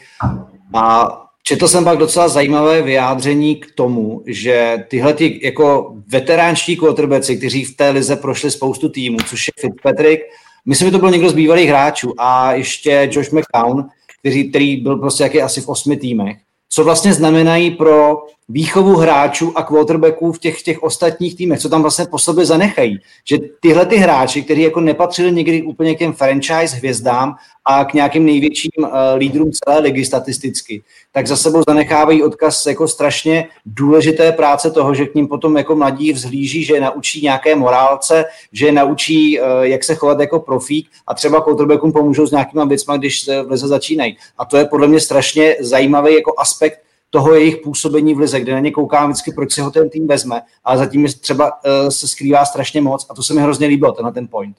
[0.74, 7.38] a Četl jsem pak docela zajímavé vyjádření k tomu, že tyhle ty jako veteránští quarterbacki,
[7.38, 10.24] kteří v té lize prošli spoustu týmů, což je Fitzpatrick,
[10.66, 13.86] myslím, že to byl někdo z bývalých hráčů a ještě Josh McCown,
[14.20, 16.38] který, který byl prostě jaký asi v osmi týmech,
[16.70, 18.18] co vlastně znamenají pro
[18.50, 23.00] výchovu hráčů a quarterbacků v těch, těch ostatních týmech, co tam vlastně po sobě zanechají.
[23.26, 27.36] Že tyhle ty hráči, kteří jako nepatřili někdy úplně k těm franchise hvězdám
[27.66, 32.88] a k nějakým největším uh, lídrům celé ligy statisticky, tak za sebou zanechávají odkaz jako
[32.88, 37.56] strašně důležité práce toho, že k ním potom jako mladí vzhlíží, že je naučí nějaké
[37.56, 42.32] morálce, že je naučí, uh, jak se chovat jako profík a třeba quarterbackům pomůžou s
[42.32, 44.18] nějakýma věcma, když v lize začínají.
[44.38, 48.54] A to je podle mě strašně zajímavý jako aspekt toho jejich působení v lize, kde
[48.54, 51.90] na ně koukám vždycky, proč si ho ten tým vezme, ale zatím je třeba uh,
[51.90, 54.58] se skrývá strašně moc a to se mi hrozně líbilo, ten ten point.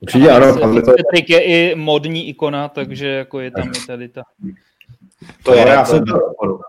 [0.00, 0.54] Určitě ano.
[0.74, 4.22] Patrick je i modní ikona, takže jako je tam i tady ta...
[5.42, 6.18] To je, já, jsem to,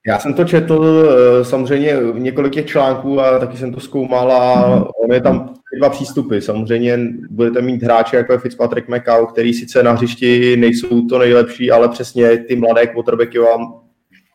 [0.07, 4.75] já jsem to četl eh, samozřejmě několik těch článků a taky jsem to zkoumal a
[5.03, 6.39] on je tam dva přístupy.
[6.39, 11.71] Samozřejmě budete mít hráče jako je Fitzpatrick McCall, který sice na hřišti nejsou to nejlepší,
[11.71, 13.82] ale přesně ty mladé quarterbacky vám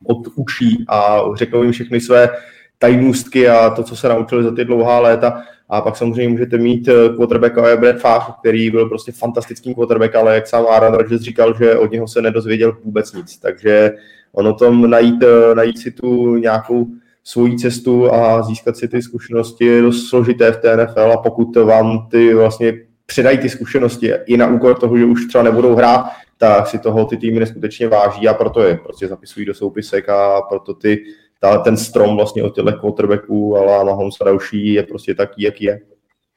[0.04, 2.30] odučí a řeknou jim všechny své
[2.78, 5.42] tajnůstky a to, co se naučili za ty dlouhá léta.
[5.68, 10.34] A pak samozřejmě můžete mít eh, quarterbacka Brad Favre, který byl prostě fantastický quarterback, ale
[10.34, 13.38] jak sám Aaron Rodgers říkal, že od něho se nedozvěděl vůbec nic.
[13.38, 13.92] Takže
[14.32, 16.86] ono tom najít, eh, najít si tu nějakou
[17.24, 21.56] svoji cestu a získat si ty zkušenosti je dost složité v té NFL a pokud
[21.56, 22.72] vám ty vlastně
[23.06, 26.06] předají ty zkušenosti i na úkor toho, že už třeba nebudou hrát,
[26.38, 30.42] tak si toho ty týmy neskutečně váží a proto je prostě zapisují do soupisek a
[30.42, 31.04] proto ty,
[31.40, 35.80] ta, ten strom vlastně od těchto quarterbacků, a další je prostě taký, jaký je.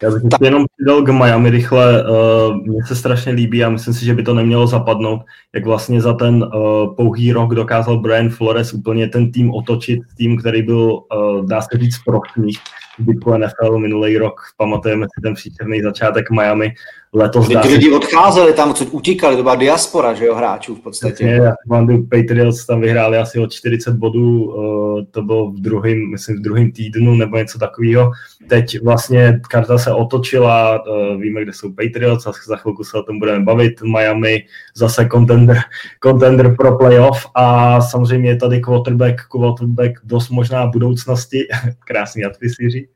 [0.03, 0.41] Já bych tak.
[0.41, 2.03] jenom přidal k Miami rychle.
[2.03, 5.21] Uh, mně se strašně líbí a myslím si, že by to nemělo zapadnout,
[5.55, 10.37] jak vlastně za ten uh, pouhý rok dokázal Brian Flores úplně ten tým otočit, tým,
[10.37, 12.57] který byl, uh, dá se říct, prochných
[12.99, 14.41] zbytku NFL minulý rok.
[14.57, 16.73] Pamatujeme si ten příčerný začátek Miami.
[17.13, 21.25] Letos Ty lidi odcházeli tam, co utíkali, to byla diaspora, že jo, hráčů v podstatě.
[21.25, 24.55] Já Mandu Patriots tam vyhráli asi o 40 bodů,
[25.11, 28.11] to bylo v druhém, myslím, v druhém týdnu nebo něco takového.
[28.49, 30.83] Teď vlastně karta se otočila,
[31.17, 33.81] víme, kde jsou Patriots, a za chvilku se o tom budeme bavit.
[33.81, 35.57] Miami zase contender,
[36.03, 41.47] contender pro playoff a samozřejmě je tady quarterback, quarterback dost možná budoucnosti,
[41.85, 42.87] krásný advisíři.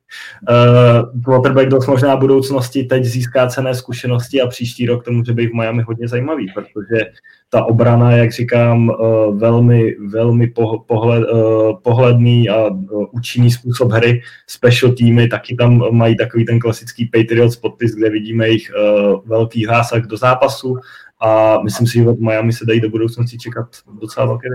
[0.49, 5.49] Uh, quarterback dost možná budoucnosti teď získá cené zkušenosti a příští rok to může být
[5.49, 7.05] v Miami hodně zajímavý, protože
[7.49, 10.53] ta obrana, jak říkám, uh, velmi, velmi
[10.87, 14.21] pohled, uh, pohledný a uh, účinný způsob hry.
[14.47, 19.65] Special týmy taky tam mají takový ten klasický Patriots podpis, kde vidíme jejich uh, velký
[19.65, 20.77] zásah do zápasu
[21.21, 23.65] a myslím si, že od Miami se dají do budoucnosti čekat
[24.01, 24.47] docela velké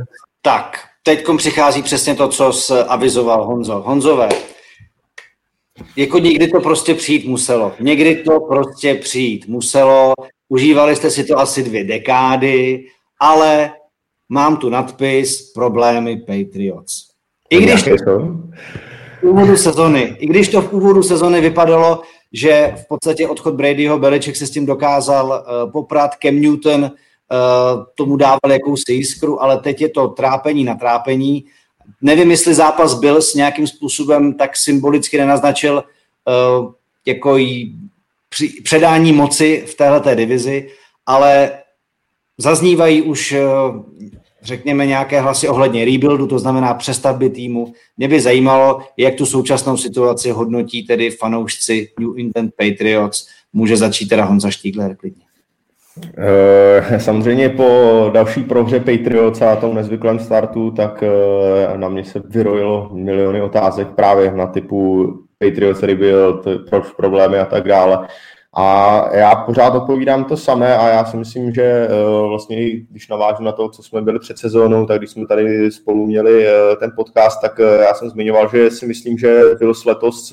[0.43, 2.53] Tak, teď přichází přesně to, co
[2.89, 3.83] avizoval Honzo.
[3.87, 4.29] Honzové,
[5.97, 7.73] jako někdy to prostě přijít muselo.
[7.81, 10.15] Někdy to prostě přijít muselo.
[10.49, 12.85] Užívali jste si to asi dvě dekády,
[13.21, 13.73] ale
[14.29, 17.11] mám tu nadpis problémy Patriots.
[17.51, 18.19] I když to
[19.21, 22.03] v úvodu sezony, i když to v úvodu sezony vypadalo,
[22.33, 26.89] že v podstatě odchod Bradyho Beliček se s tím dokázal uh, poprat, Cam Newton uh,
[27.95, 31.45] tomu dával jakousi jiskru, ale teď je to trápení na trápení
[32.03, 35.85] nevím, jestli zápas byl s nějakým způsobem tak symbolicky nenaznačil
[36.65, 36.73] uh,
[37.07, 37.75] jako jí
[38.29, 40.69] při, předání moci v této divizi,
[41.07, 41.53] ale
[42.39, 43.83] zaznívají už, uh,
[44.43, 47.73] řekněme, nějaké hlasy ohledně rebuildu, to znamená přestavby týmu.
[47.97, 53.27] Mě by zajímalo, jak tu současnou situaci hodnotí tedy fanoušci New England Patriots.
[53.53, 55.30] Může začít teda Honza Štígler klidně.
[56.19, 62.23] Eh, samozřejmě po další prohře Patriots a tom nezvyklém startu, tak eh, na mě se
[62.25, 65.07] vyrojilo miliony otázek právě na typu
[65.39, 68.09] Patriots rebuild, proč problémy a tak dále.
[68.55, 71.89] A já pořád odpovídám to samé a já si myslím, že eh,
[72.29, 76.07] vlastně když navážu na to, co jsme byli před sezónou, tak když jsme tady spolu
[76.07, 80.33] měli eh, ten podcast, tak eh, já jsem zmiňoval, že si myslím, že Bills letos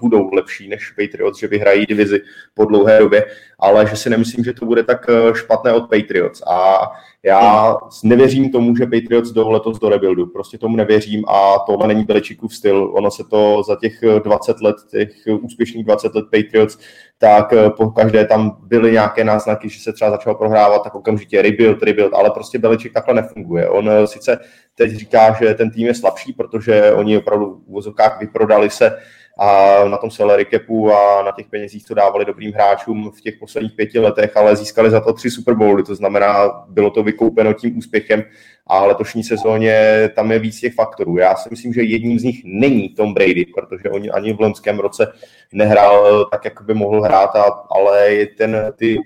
[0.00, 2.20] budou lepší než Patriots, že vyhrají divizi
[2.54, 3.24] po dlouhé době,
[3.58, 6.42] ale že si nemyslím, že to bude tak špatné od Patriots.
[6.46, 6.78] A
[7.26, 10.26] já nevěřím tomu, že Patriots jdou letos do rebuildu.
[10.26, 12.92] Prostě tomu nevěřím a tohle není Beličíkův styl.
[12.94, 15.10] Ono se to za těch 20 let, těch
[15.40, 16.78] úspěšných 20 let Patriots,
[17.18, 21.82] tak po každé tam byly nějaké náznaky, že se třeba začal prohrávat, tak okamžitě rebuild,
[21.82, 23.68] rebuild, ale prostě Beličík takhle nefunguje.
[23.68, 24.38] On sice
[24.74, 28.98] teď říká, že ten tým je slabší, protože oni opravdu v vozovkách vyprodali se
[29.36, 33.34] a na tom salary capu a na těch penězích, co dávali dobrým hráčům v těch
[33.40, 37.52] posledních pěti letech, ale získali za to tři Super Bowly, to znamená, bylo to vykoupeno
[37.52, 38.24] tím úspěchem
[38.66, 41.18] a letošní sezóně tam je víc těch faktorů.
[41.18, 44.78] Já si myslím, že jedním z nich není Tom Brady, protože oni ani v loňském
[44.78, 45.12] roce
[45.52, 47.30] nehrál tak, jak by mohl hrát,
[47.70, 48.98] ale ten, ty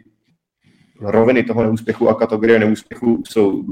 [1.00, 3.62] roviny toho neúspěchu a kategorie neúspěchu jsou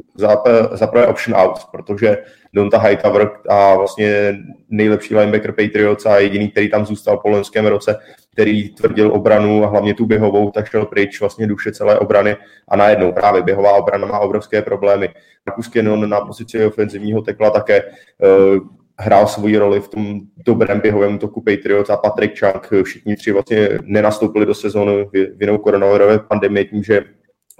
[0.75, 2.17] za prvé option out, protože
[2.53, 4.37] Donta Hightower a vlastně
[4.69, 7.97] nejlepší linebacker Patriots a jediný, který tam zůstal po loňském roce,
[8.33, 12.37] který tvrdil obranu a hlavně tu běhovou, tak šel pryč vlastně duše celé obrany
[12.69, 15.09] a najednou právě běhová obrana má obrovské problémy.
[15.47, 18.59] Marcus Cannon na pozici ofenzivního tekla také uh,
[19.01, 23.69] hrál svoji roli v tom dobrém běhovém toku Patriots a Patrick Chunk, všichni tři vlastně
[23.83, 27.05] nenastoupili do sezóny vinou koronavirové pandemie tím, že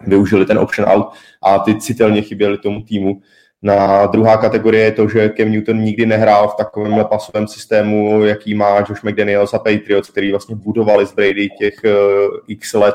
[0.07, 1.07] využili ten option out
[1.43, 3.21] a ty citelně chyběli tomu týmu.
[3.63, 8.55] Na druhá kategorie je to, že Cam Newton nikdy nehrál v takovém pasovém systému, jaký
[8.55, 12.95] má Josh McDaniels a Patriots, který vlastně budovali z Brady těch uh, x let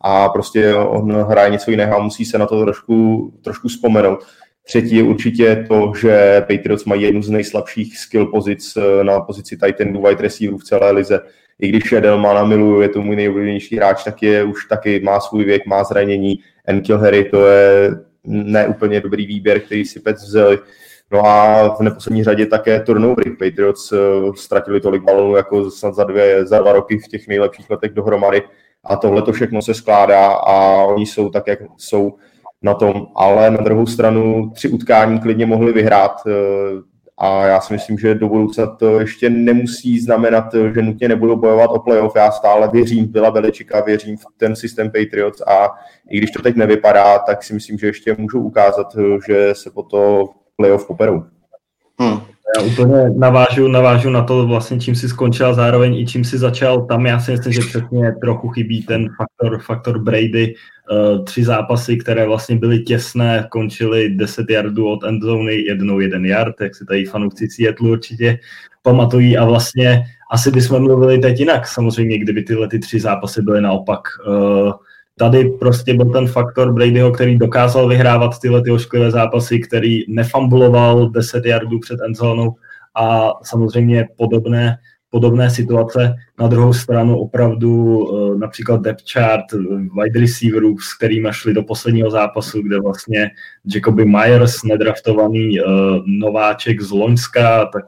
[0.00, 4.24] a prostě on hraje něco jiného a musí se na to trošku, trošku vzpomenout.
[4.66, 9.56] Třetí je určitě to, že Patriots mají jednu z nejslabších skill pozic eh, na pozici
[9.56, 11.20] Titan wide receiverů v celé lize.
[11.60, 15.44] I když Edelmana miluju, je to můj nejoblíbenější hráč, tak je už taky má svůj
[15.44, 16.38] věk, má zranění.
[16.66, 17.90] Enkil Harry to je
[18.24, 20.58] neúplně dobrý výběr, který si Pets vzali.
[21.10, 23.30] No a v neposlední řadě také turnovery.
[23.30, 27.70] Patriots uh, ztratili tolik balonů jako snad za, dvě, za dva roky v těch nejlepších
[27.70, 28.42] letech dohromady
[28.84, 32.14] a tohle to všechno se skládá a oni jsou tak, jak jsou
[32.62, 36.32] na tom, ale na druhou stranu tři utkání klidně mohli vyhrát uh,
[37.18, 40.44] a já si myslím, že do budoucna to ještě nemusí znamenat,
[40.74, 42.16] že nutně nebudou bojovat o playoff.
[42.16, 45.68] Já stále věřím v Bila Beličika, věřím v ten systém Patriots a
[46.10, 48.96] i když to teď nevypadá, tak si myslím, že ještě můžou ukázat,
[49.26, 51.22] že se po to playoff poperou.
[52.00, 52.20] Hmm.
[52.56, 56.86] Já úplně navážu, navážu na to vlastně, čím si skončil zároveň i čím si začal.
[56.86, 60.54] Tam já si myslím, že přesně trochu chybí ten faktor, faktor Brady.
[60.90, 66.60] Uh, tři zápasy, které vlastně byly těsné, končily 10 yardů od endzony, jednou jeden yard,
[66.60, 68.38] jak si tady fanoušci Seattle určitě
[68.82, 73.60] pamatují a vlastně asi bychom mluvili teď jinak, samozřejmě, kdyby tyhle ty tři zápasy byly
[73.60, 74.00] naopak.
[74.28, 74.72] Uh,
[75.18, 81.10] tady prostě byl ten faktor Bradyho, který dokázal vyhrávat tyhle ty ošklivé zápasy, který nefambuloval
[81.10, 82.54] 10 yardů před endzónou
[82.94, 84.76] a samozřejmě podobné,
[85.14, 86.14] podobné situace.
[86.40, 89.44] Na druhou stranu opravdu eh, například depth chart
[89.94, 93.30] wide receiverů, s kterými šli do posledního zápasu, kde vlastně
[93.74, 95.66] Jacoby Myers, nedraftovaný uh,
[96.06, 97.84] nováček z Loňska, tak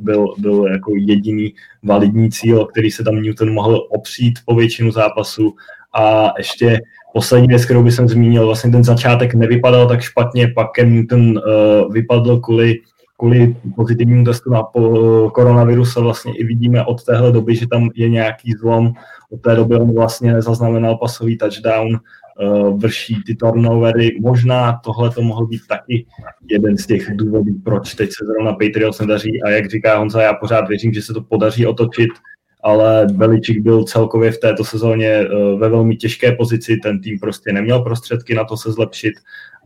[0.00, 5.54] byl, byl jako jediný validní cíl, který se tam Newton mohl opřít po většinu zápasu
[5.94, 6.80] a ještě
[7.14, 11.40] poslední věc, kterou bych zmínil, vlastně ten začátek nevypadal tak špatně, pak Cam Newton
[11.90, 12.74] vypadl kvůli,
[13.18, 14.62] kvůli pozitivnímu testu na
[15.32, 18.92] koronavirus a vlastně i vidíme od téhle doby, že tam je nějaký zlom.
[19.30, 24.18] Od té doby on vlastně nezaznamenal pasový touchdown, uh, vrší ty turnovery.
[24.20, 26.06] Možná tohle to mohl být taky
[26.50, 30.34] jeden z těch důvodů, proč teď se zrovna Patriots nedaří a jak říká Honza, já
[30.34, 32.10] pořád věřím, že se to podaří otočit
[32.64, 37.52] ale Beličík byl celkově v této sezóně eh, ve velmi těžké pozici, ten tým prostě
[37.52, 39.14] neměl prostředky na to se zlepšit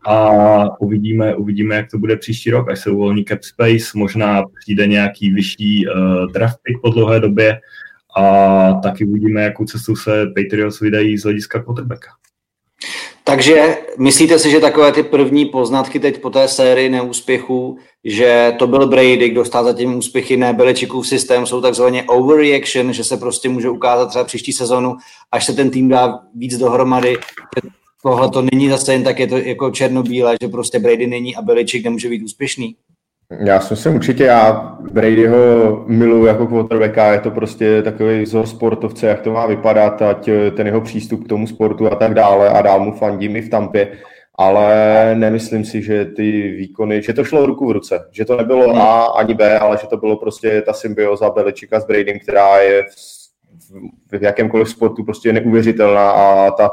[0.07, 4.87] a uvidíme, uvidíme, jak to bude příští rok, až se uvolní cap space, možná přijde
[4.87, 7.61] nějaký vyšší uh, draft pick po dlouhé době
[8.17, 12.11] a taky uvidíme, jakou cestu se Patriots vydají z hlediska quarterbacka.
[13.25, 18.67] Takže myslíte si, že takové ty první poznatky teď po té sérii neúspěchů, že to
[18.67, 23.17] byl Brady, kdo stál za tím úspěchy, ne Beličikův systém, jsou takzvaně overreaction, že se
[23.17, 24.97] prostě může ukázat třeba příští sezonu,
[25.33, 27.17] až se ten tým dá víc dohromady,
[28.03, 31.43] tohle to není zase jen tak, je to jako černobílé, že prostě Brady není a
[31.43, 32.77] Beličik nemůže být úspěšný.
[33.45, 39.07] Já si myslím určitě, já Bradyho miluji jako quarterbacka, je to prostě takový vzor sportovce,
[39.07, 42.63] jak to má vypadat, ať ten jeho přístup k tomu sportu a tak dále a
[42.63, 43.99] dál mu fandím i v Tampě,
[44.35, 48.77] ale nemyslím si, že ty výkony, že to šlo ruku v ruce, že to nebylo
[48.77, 52.85] A ani B, ale že to bylo prostě ta symbioza Beličika s Bradym, která je
[54.11, 56.71] v, v jakémkoliv sportu prostě neuvěřitelná a ta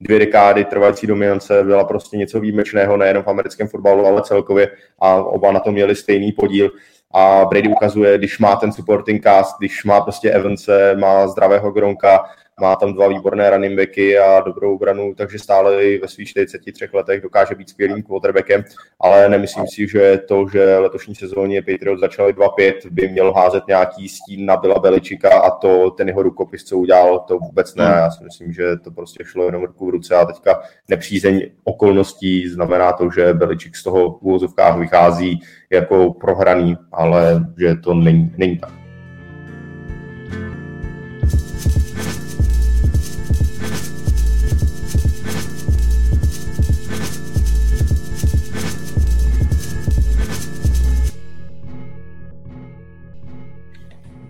[0.00, 5.14] dvě dekády trvající dominance byla prostě něco výjimečného nejenom v americkém fotbalu, ale celkově a
[5.14, 6.70] oba na to měli stejný podíl.
[7.14, 12.24] A Brady ukazuje, když má ten supporting cast, když má prostě Evanse, má zdravého Gronka,
[12.60, 16.88] má tam dva výborné running backy a dobrou obranu, takže stále i ve svých 43
[16.92, 18.64] letech dokáže být skvělým quarterbackem,
[19.00, 24.08] ale nemyslím si, že to, že letošní sezóně Patriots začali 2-5, by měl házet nějaký
[24.08, 27.84] stín na Bila Beličika a to ten jeho rukopis, co udělal, to vůbec ne.
[27.84, 32.48] Já si myslím, že to prostě šlo jenom ruku v ruce a teďka nepřízeň okolností
[32.48, 35.40] znamená to, že Beličik z toho úvozovkách vychází
[35.70, 38.87] jako prohraný, ale že to není, není tak.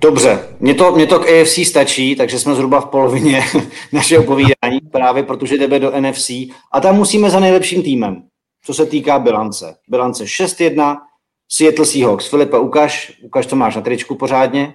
[0.01, 3.43] Dobře, mě to, mě to k AFC stačí, takže jsme zhruba v polovině
[3.93, 6.31] našeho povídání, právě protože jdeme do NFC
[6.73, 8.23] a tam musíme za nejlepším týmem,
[8.65, 9.75] co se týká bilance.
[9.89, 10.97] Bilance 6-1,
[11.51, 12.31] Seattle Seahawks.
[12.31, 14.75] Filipe, ukaž, ukaž, co máš na tričku pořádně.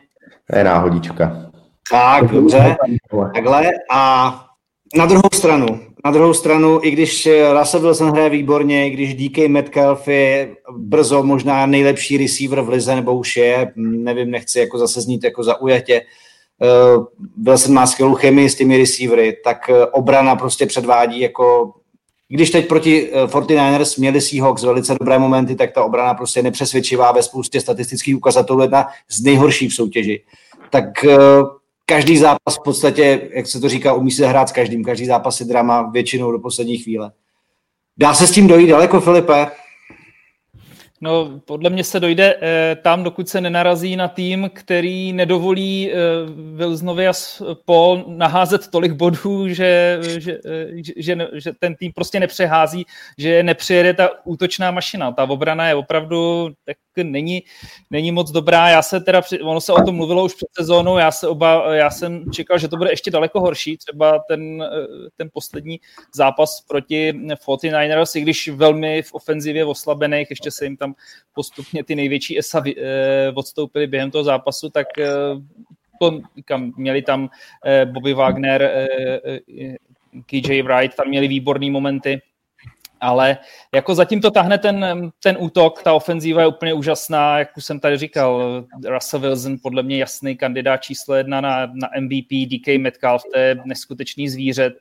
[0.51, 1.51] To je náhodička.
[1.91, 2.75] Tak, dobře,
[3.33, 3.71] takhle.
[3.91, 4.33] A
[4.95, 5.65] na druhou stranu,
[6.05, 7.29] na druhou stranu, i když
[7.59, 12.95] Russell Wilson hraje výborně, i když DK Metcalf je brzo možná nejlepší receiver v lize,
[12.95, 17.05] nebo už je, nevím, nechci jako zase znít jako zaujatě, uh,
[17.37, 21.73] Wilson má skvělou chemii s těmi receivery, tak uh, obrana prostě předvádí jako
[22.27, 27.23] když teď proti 49ers měli Seahawks velice dobré momenty, tak ta obrana prostě nepřesvědčivá ve
[27.23, 30.23] spoustě statistických ukazatelů, jedna z nejhorších v soutěži.
[30.69, 30.85] Tak
[31.85, 34.83] každý zápas v podstatě, jak se to říká, umí se hrát s každým.
[34.83, 37.11] Každý zápas je drama většinou do poslední chvíle.
[37.97, 39.47] Dá se s tím dojít daleko, Filipe?
[41.03, 45.95] No, podle mě se dojde eh, tam, dokud se nenarazí na tým, který nedovolí eh,
[46.55, 47.13] Wilsonovi a
[47.65, 52.85] Paul naházet tolik bodů, že, že, eh, že, že, že ten tým prostě nepřehází,
[53.17, 55.11] že nepřijede ta útočná mašina.
[55.11, 57.43] Ta obrana je opravdu tak není,
[57.91, 58.69] není moc dobrá.
[58.69, 61.89] Já se teda, ono se o tom mluvilo už před sezónou, já, se oba, já
[61.89, 64.63] jsem čekal, že to bude ještě daleko horší, třeba ten,
[65.17, 65.79] ten poslední
[66.13, 70.95] zápas proti 49ers, i když velmi v ofenzivě oslabených, ještě se jim tam
[71.33, 75.07] postupně ty největší ESA eh, odstoupili během toho zápasu, tak eh,
[75.99, 77.29] to, kam měli tam
[77.65, 78.87] eh, Bobby Wagner,
[80.25, 82.21] KJ Wright, tam měli výborné momenty,
[83.03, 83.37] ale
[83.73, 87.79] jako zatím to tahne ten, ten útok, ta ofenzíva je úplně úžasná, jak už jsem
[87.79, 93.23] tady říkal, Russell Wilson podle mě jasný kandidát číslo jedna na, na MVP, DK Metcalf,
[93.33, 94.73] to je neskutečný zvíře,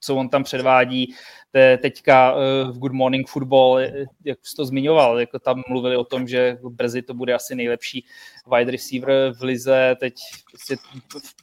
[0.00, 1.14] co on tam předvádí,
[1.52, 2.40] to je teďka uh,
[2.70, 3.80] v Good Morning Football,
[4.24, 8.04] jak jsi to zmiňoval, jako tam mluvili o tom, že brzy to bude asi nejlepší
[8.56, 10.14] wide receiver v lize, teď
[10.50, 10.76] prostě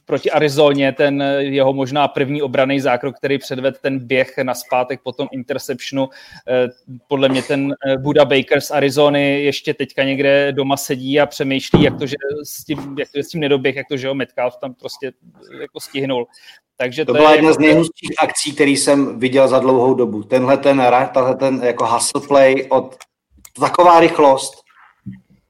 [0.04, 5.12] proti Arizoně ten jeho možná první obraný zákrok, který předved ten běh na zpátek po
[5.12, 6.08] tom interceptionu,
[6.48, 6.68] eh,
[7.08, 11.82] podle mě ten eh, Buda Baker z Arizony ještě teďka někde doma sedí a přemýšlí,
[11.82, 14.56] jak to, že s tím, jak to, s tím nedoběh, jak to, že ho Metcalf
[14.56, 15.12] tam prostě
[15.60, 16.26] jako stihnul.
[16.78, 17.54] Takže to, to byla jedna jako...
[17.54, 20.22] z nejhustších akcí, který jsem viděl za dlouhou dobu.
[20.22, 20.82] Tenhle ten,
[21.14, 22.96] tenhle ten jako hustle play od
[23.60, 24.66] taková rychlost,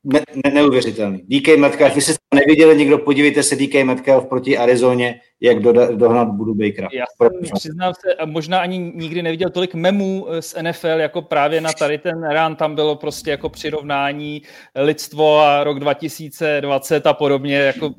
[0.04, 1.18] ne, ne, neuvěřitelný.
[1.18, 5.72] DK Metcalf, vy jste to neviděli nikdo, podívejte se DK Metcalf proti Arizoně, jak do,
[5.96, 6.88] dohnat Budu Bakera.
[6.92, 11.72] Já jsem, přiznám se, možná ani nikdy neviděl tolik memů z NFL, jako právě na
[11.72, 14.42] tady ten rán, tam bylo prostě jako přirovnání
[14.74, 17.90] lidstvo a rok 2020 a podobně, jako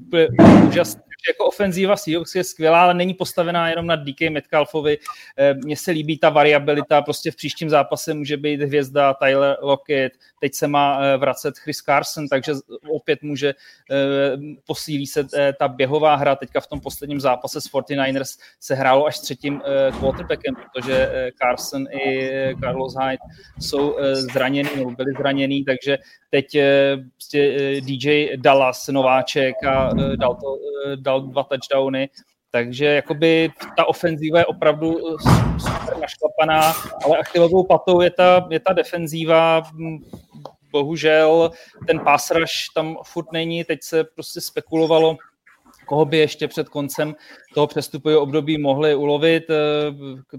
[0.67, 4.97] úžasné jako ofenzíva Seahawks je skvělá, ale není postavená jenom na DK Metcalfovi.
[5.37, 10.13] Eh, mně se líbí ta variabilita, prostě v příštím zápase může být hvězda Tyler Lockett,
[10.39, 12.53] teď se má eh, vracet Chris Carson, takže
[12.89, 13.49] opět může,
[13.91, 15.27] eh, posílí se
[15.59, 19.61] ta běhová hra, teďka v tom posledním zápase s 49ers se hrálo až třetím
[19.99, 23.17] quarterbackem, protože Carson i Carlos Hyde
[23.59, 25.97] jsou zraněný, nebo byli zraněný, takže
[26.29, 26.57] teď
[27.13, 30.57] prostě DJ Dallas, nováček a dal, to,
[30.95, 32.09] dal dva touchdowny,
[32.51, 35.17] takže jakoby ta ofenzíva je opravdu
[35.57, 36.73] super našlapaná,
[37.05, 39.61] ale achilovou patou je ta, je ta defenzíva,
[40.71, 41.51] bohužel
[41.87, 42.01] ten
[42.31, 45.17] rush tam furt není, teď se prostě spekulovalo,
[45.85, 47.15] koho by ještě před koncem
[47.53, 49.43] toho přestupového období mohli ulovit.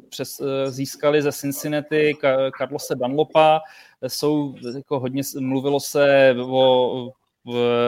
[0.09, 2.17] Přes, získali ze Cincinnati
[2.59, 3.61] Carlose Dunlopa,
[4.07, 7.11] jsou, jako hodně mluvilo se o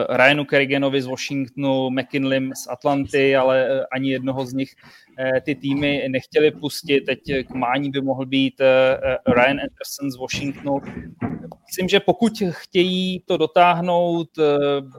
[0.09, 4.75] Ryanu Kerriganovi z Washingtonu, McKinley z Atlanty, ale eh, ani jednoho z nich
[5.19, 7.01] eh, ty týmy nechtěli pustit.
[7.01, 10.81] Teď k mání by mohl být eh, Ryan Anderson z Washingtonu.
[11.71, 14.29] Myslím, že pokud chtějí to dotáhnout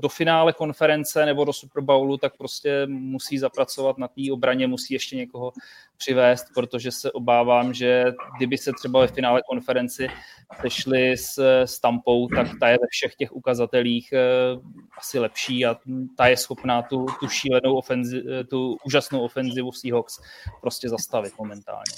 [0.01, 4.93] do finále konference nebo do Super Bowlu, tak prostě musí zapracovat na té obraně, musí
[4.93, 5.53] ještě někoho
[5.97, 8.05] přivést, protože se obávám, že
[8.37, 10.07] kdyby se třeba ve finále konferenci
[10.61, 14.13] sešli s, s Tampou, tak ta je ve všech těch ukazatelích
[14.97, 15.75] asi lepší a
[16.17, 20.19] ta je schopná tu, tu šílenou ofenzi, tu úžasnou ofenzivu Seahawks
[20.61, 21.93] prostě zastavit momentálně.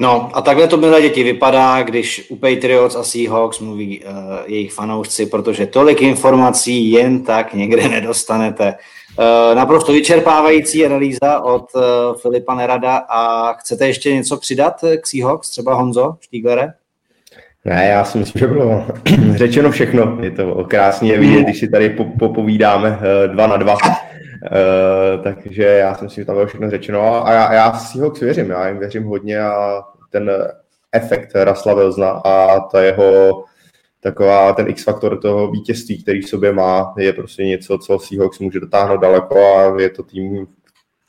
[0.00, 4.12] No a takhle to milé děti vypadá, když u Patriots a Seahawks mluví uh,
[4.46, 8.74] jejich fanoušci, protože tolik informací jen tak někde nedostanete.
[9.18, 11.82] Uh, naprosto vyčerpávající analýza od uh,
[12.22, 16.72] Filipa Nerada a chcete ještě něco přidat k Seahawks, třeba Honzo Štíglere?
[17.64, 18.84] Ne, já si myslím, že bylo
[19.34, 20.18] řečeno všechno.
[20.20, 23.76] Je to krásně vidět, když si tady popovídáme dva na dva.
[24.42, 28.10] Uh, takže já si myslím, že tam bylo všechno řečeno a já, já si ho
[28.10, 30.30] věřím, já jim věřím hodně a ten
[30.92, 33.44] efekt Rasla Velzna a ta jeho
[34.00, 38.60] taková ten X-faktor toho vítězství, který v sobě má, je prostě něco, co Seahawks může
[38.60, 40.46] dotáhnout daleko a je to tým,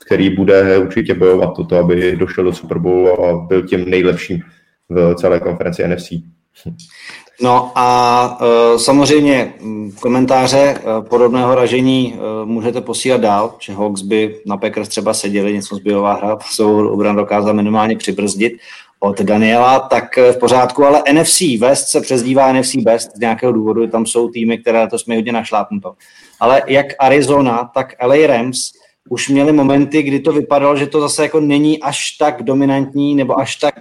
[0.06, 4.40] který bude určitě bojovat toto, aby došel do Super Bowlu a byl tím nejlepším
[4.88, 6.10] v celé konferenci NFC.
[7.42, 9.54] No a e, samozřejmě
[10.00, 15.52] komentáře e, podobného ražení e, můžete posílat dál, že Hawks by na Packers třeba seděli,
[15.52, 18.52] něco zbylová hra, svou obran dokázal minimálně přibrzdit
[19.00, 23.86] od Daniela, tak v pořádku, ale NFC West se přezdívá NFC Best z nějakého důvodu,
[23.86, 25.94] tam jsou týmy, které to jsme hodně našlápnuto.
[26.40, 28.70] Ale jak Arizona, tak LA Rams
[29.10, 33.38] už měli momenty, kdy to vypadalo, že to zase jako není až tak dominantní nebo
[33.38, 33.74] až tak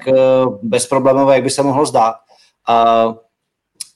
[0.63, 2.15] bezproblémové, jak by se mohlo zdát.
[2.67, 3.05] A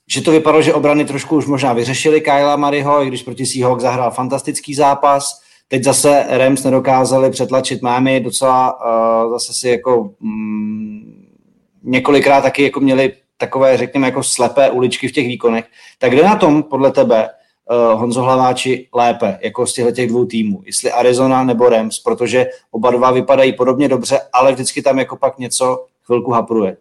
[0.07, 3.83] že to vypadalo, že obrany trošku už možná vyřešili Kyla Mariho, i když proti Seahawks
[3.83, 5.41] zahrál fantastický zápas.
[5.67, 8.79] Teď zase Rams nedokázali přetlačit Miami, docela
[9.25, 11.27] uh, zase si jako mm,
[11.83, 15.65] několikrát taky jako měli takové, řekněme, jako slepé uličky v těch výkonech.
[15.99, 17.29] Tak kde na tom podle tebe
[17.93, 22.45] uh, Honzo Hlaváči lépe, jako z těchto těch dvou týmů, jestli Arizona nebo Rams, protože
[22.71, 26.77] oba dva vypadají podobně dobře, ale vždycky tam jako pak něco chvilku hapruje.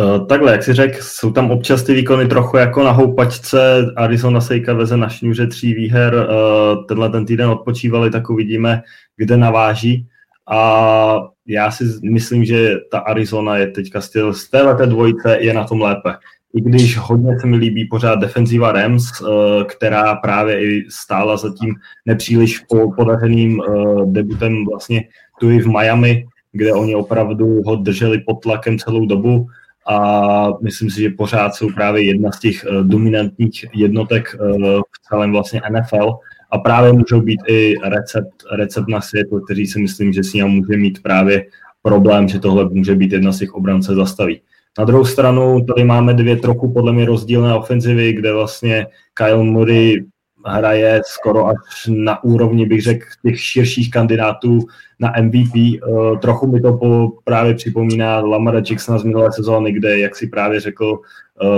[0.00, 3.86] Uh, takhle, jak si řekl, jsou tam občas ty výkony trochu jako na houpačce.
[3.96, 6.14] Arizona Sejka veze na šňůře tří výher.
[6.14, 8.82] Uh, tenhle ten týden odpočívali, tak uvidíme,
[9.16, 10.06] kde naváží.
[10.50, 15.64] A já si myslím, že ta Arizona je teďka styl z této dvojice je na
[15.64, 16.14] tom lépe.
[16.54, 19.28] I když hodně se mi líbí pořád defenziva Rams, uh,
[19.64, 21.74] která právě i stála za tím
[22.06, 22.64] nepříliš
[22.96, 23.62] podařeným
[24.04, 25.04] debutem vlastně
[25.40, 29.46] tu i v Miami, kde oni opravdu ho drželi pod tlakem celou dobu
[29.86, 35.08] a myslím si, že pořád jsou právě jedna z těch uh, dominantních jednotek uh, v
[35.08, 36.18] celém vlastně NFL
[36.50, 40.46] a právě můžou být i recept, recept na světlo, který si myslím, že s ním
[40.46, 41.46] může mít právě
[41.82, 44.40] problém, že tohle může být jedna z těch obrance zastaví.
[44.78, 50.04] Na druhou stranu tady máme dvě trochu podle mě rozdílné ofenzivy, kde vlastně Kyle Murray
[50.46, 51.56] hraje skoro až
[51.88, 54.58] na úrovni, bych řekl, těch širších kandidátů
[55.00, 55.54] na MVP.
[55.54, 60.26] Uh, trochu mi to po, právě připomíná Lamara Jacksona z minulé sezóny, kde, jak si
[60.26, 61.48] právě řekl, uh,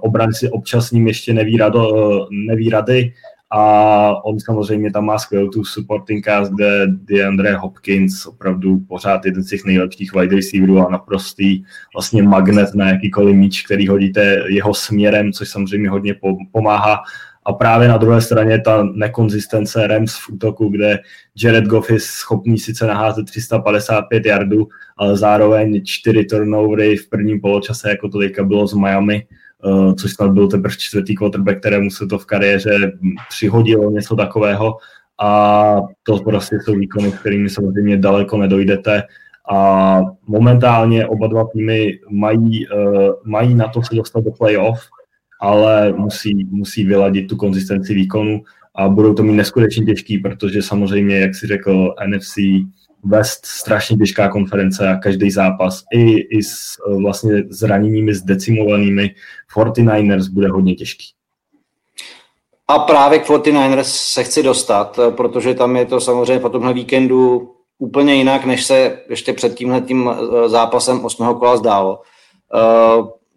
[0.00, 3.12] obranci občas ním ještě neví, rado, uh, neví rady
[3.50, 9.42] a on samozřejmě tam má skvělou tu supporting cast, kde DeAndre Hopkins opravdu pořád jeden
[9.42, 14.74] z těch nejlepších wide receiverů a naprostý vlastně magnet na jakýkoliv míč, který hodíte jeho
[14.74, 16.16] směrem, což samozřejmě hodně
[16.52, 17.02] pomáhá.
[17.46, 20.98] A právě na druhé straně ta nekonzistence Rams v útoku, kde
[21.42, 27.90] Jared Goff je schopný sice naházet 355 yardů, ale zároveň čtyři turnovery v prvním poločase,
[27.90, 29.26] jako to teďka bylo z Miami,
[29.64, 32.92] uh, což snad byl teprve čtvrtý quarterback, kterému se to v kariéře
[33.28, 34.76] přihodilo, něco takového.
[35.20, 39.02] A to prostě jsou výkony, kterými samozřejmě daleko nedojdete.
[39.52, 44.80] A momentálně oba dva týmy mají, uh, mají na to se dostat do playoff,
[45.40, 48.42] ale musí, musí vyladit tu konzistenci výkonu
[48.74, 52.36] a budou to mít neskutečně těžký, protože samozřejmě, jak si řekl, NFC
[53.04, 59.14] West strašně těžká konference a každý zápas i, i s vlastně zraněními zdecimovanými
[59.56, 61.06] 49ers bude hodně těžký.
[62.68, 67.50] A právě k 49ers se chci dostat, protože tam je to samozřejmě po tomhle víkendu
[67.78, 71.34] úplně jinak, než se ještě před tímhle tím eh, zápasem 8.
[71.34, 72.02] kola zdálo.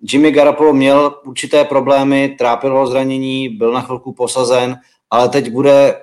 [0.02, 4.76] Jimmy Garoppolo měl určité problémy, trápil ho zranění, byl na chvilku posazen,
[5.10, 5.95] ale teď bude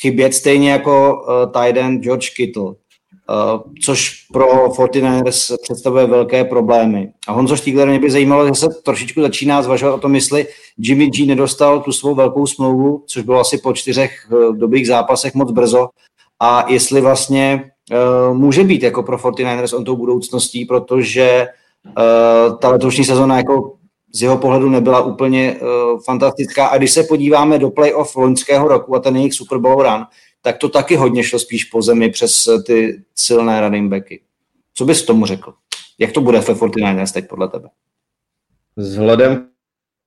[0.00, 2.64] chybět stejně jako uh, tight end George Kittle.
[2.64, 7.12] Uh, což pro 49ers představuje velké problémy.
[7.26, 10.46] A Honzo Štígler mě by zajímalo, že se trošičku začíná zvažovat o tom, jestli
[10.78, 15.34] Jimmy G nedostal tu svou velkou smlouvu, což bylo asi po čtyřech uh, dobrých zápasech
[15.34, 15.88] moc brzo,
[16.40, 17.70] a jestli vlastně
[18.30, 21.67] uh, může být jako pro 49ers on tou budoucností, protože uh,
[22.60, 23.74] ta letošní sezona jako
[24.14, 26.66] z jeho pohledu nebyla úplně uh, fantastická.
[26.66, 30.04] A když se podíváme do playoff loňského roku a ten jejich Super Bowl run,
[30.42, 34.20] tak to taky hodně šlo spíš po zemi přes eh, ty silné running backy.
[34.74, 35.54] Co bys tomu řekl?
[35.98, 37.68] Jak to bude ve 49ers teď podle tebe?
[38.76, 39.48] Vzhledem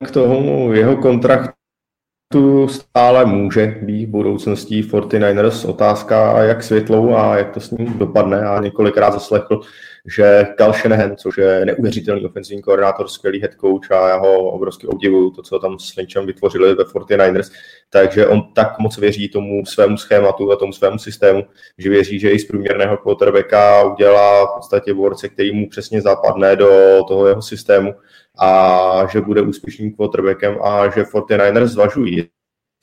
[0.06, 7.54] k tomu jeho kontraktu stále může být v budoucností 49ers otázka, jak světlou a jak
[7.54, 8.42] to s ním dopadne.
[8.42, 9.62] A několikrát zaslechl,
[10.06, 14.88] že Kal Shanahan, což je neuvěřitelný ofenzivní koordinátor, skvělý head coach a já ho obrovsky
[14.88, 17.52] obdivuju, to, co tam s Lynchem vytvořili ve 49ers,
[17.89, 21.43] takže on tak moc věří tomu svému schématu a tomu svému systému,
[21.78, 26.56] že věří, že i z průměrného quarterbacka udělá v podstatě borce, který mu přesně zapadne
[26.56, 27.93] do toho jeho systému
[28.39, 32.30] a že bude úspěšným quarterbackem a že 49ers zvažují,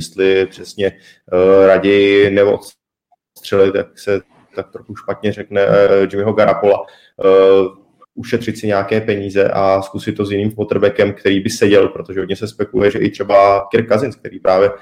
[0.00, 0.92] jestli přesně
[1.32, 4.20] uh, raději neodstřelit, tak se
[4.62, 5.72] tak trochu špatně řekne uh,
[6.10, 6.86] Jimmyho Garapola, uh,
[8.14, 12.36] ušetřit si nějaké peníze a zkusit to s jiným quarterbackem, který by seděl, protože hodně
[12.36, 14.76] se spekuluje, že i třeba Kirk Cousins, který právě uh,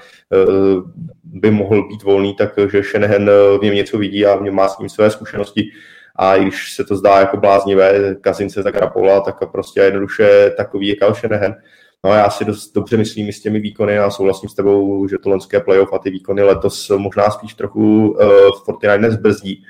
[1.23, 3.25] by mohl být volný, takže Shanahan
[3.59, 5.71] v něm něco vidí a v něm má s ním své zkušenosti
[6.17, 10.87] a i když se to zdá jako bláznivé, Kazince za Grapola, tak prostě jednoduše takový
[10.87, 11.55] je Kyle Shanahan.
[12.05, 15.29] No já si dost dobře myslím s těmi výkony a souhlasím s tebou, že to
[15.29, 18.19] loňské playoff a ty výkony letos možná spíš trochu uh,
[18.67, 19.63] 49ers brzdí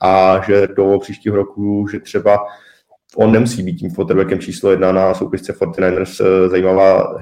[0.00, 2.38] a že do příštího roku, že třeba
[3.16, 6.24] on nemusí být tím quarterbackem číslo jedna na soupisce 49ers.
[6.24, 7.18] Eh, zajímavá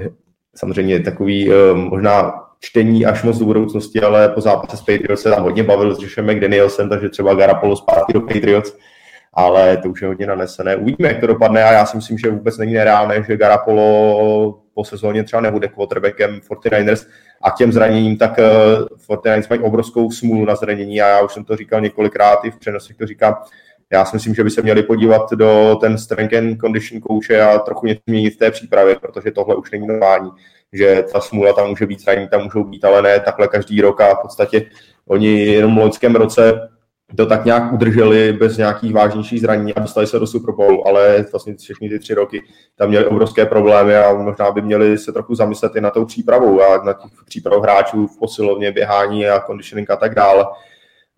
[0.57, 5.30] samozřejmě takový eh, možná čtení až moc do budoucnosti, ale po zápase s Patriots se
[5.30, 8.76] tam hodně bavil s Joshem McDanielsem, takže třeba Garapolo zpátky do Patriots,
[9.37, 10.76] ale to už je hodně nanesené.
[10.76, 11.64] Uvidíme, jak to dopadne.
[11.64, 16.41] A já si myslím, že vůbec není nereálné, že Garapolo po sezóně třeba nebude quarterbackem
[16.51, 17.07] 49ers
[17.43, 18.39] a těm zraněním, tak
[19.09, 21.03] 49ers eh, mají obrovskou smůlu na zranění.
[21.03, 23.34] A já už jsem to říkal několikrát i v přenosech to říkám,
[23.93, 27.59] já si myslím, že by se měli podívat do ten strength and condition kouče a
[27.59, 30.30] trochu něco měnit v té přípravě, protože tohle už není normální,
[30.72, 34.01] že ta smůla tam může být, zranění tam můžou být, ale ne takhle každý rok.
[34.01, 34.66] A v podstatě
[35.09, 36.68] oni jenom v loňském roce
[37.16, 41.24] to tak nějak udrželi bez nějakých vážnějších zranění a dostali se do Super Bowlu, ale
[41.32, 42.42] vlastně všechny ty tři roky
[42.76, 46.62] tam měli obrovské problémy a možná by měli se trochu zamyslet i na tou přípravou
[46.62, 50.46] a na těch příprav hráčů v posilovně, běhání a conditioning a tak dále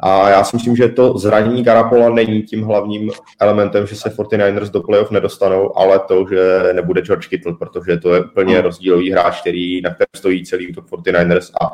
[0.01, 3.11] a já si myslím, že to zranění Garapola není tím hlavním
[3.41, 8.15] elementem, že se 49ers do playoff nedostanou, ale to, že nebude George Kittle, protože to
[8.15, 11.71] je úplně rozdílový hráč, který, na kterém stojí celý útok 49ers a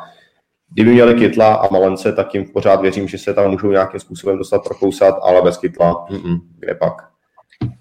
[0.74, 4.38] kdyby měli Kytla a Malence, tak jim pořád věřím, že se tam můžou nějakým způsobem
[4.38, 6.94] dostat prokousat, ale bez Kytla, mm-mm, kde pak.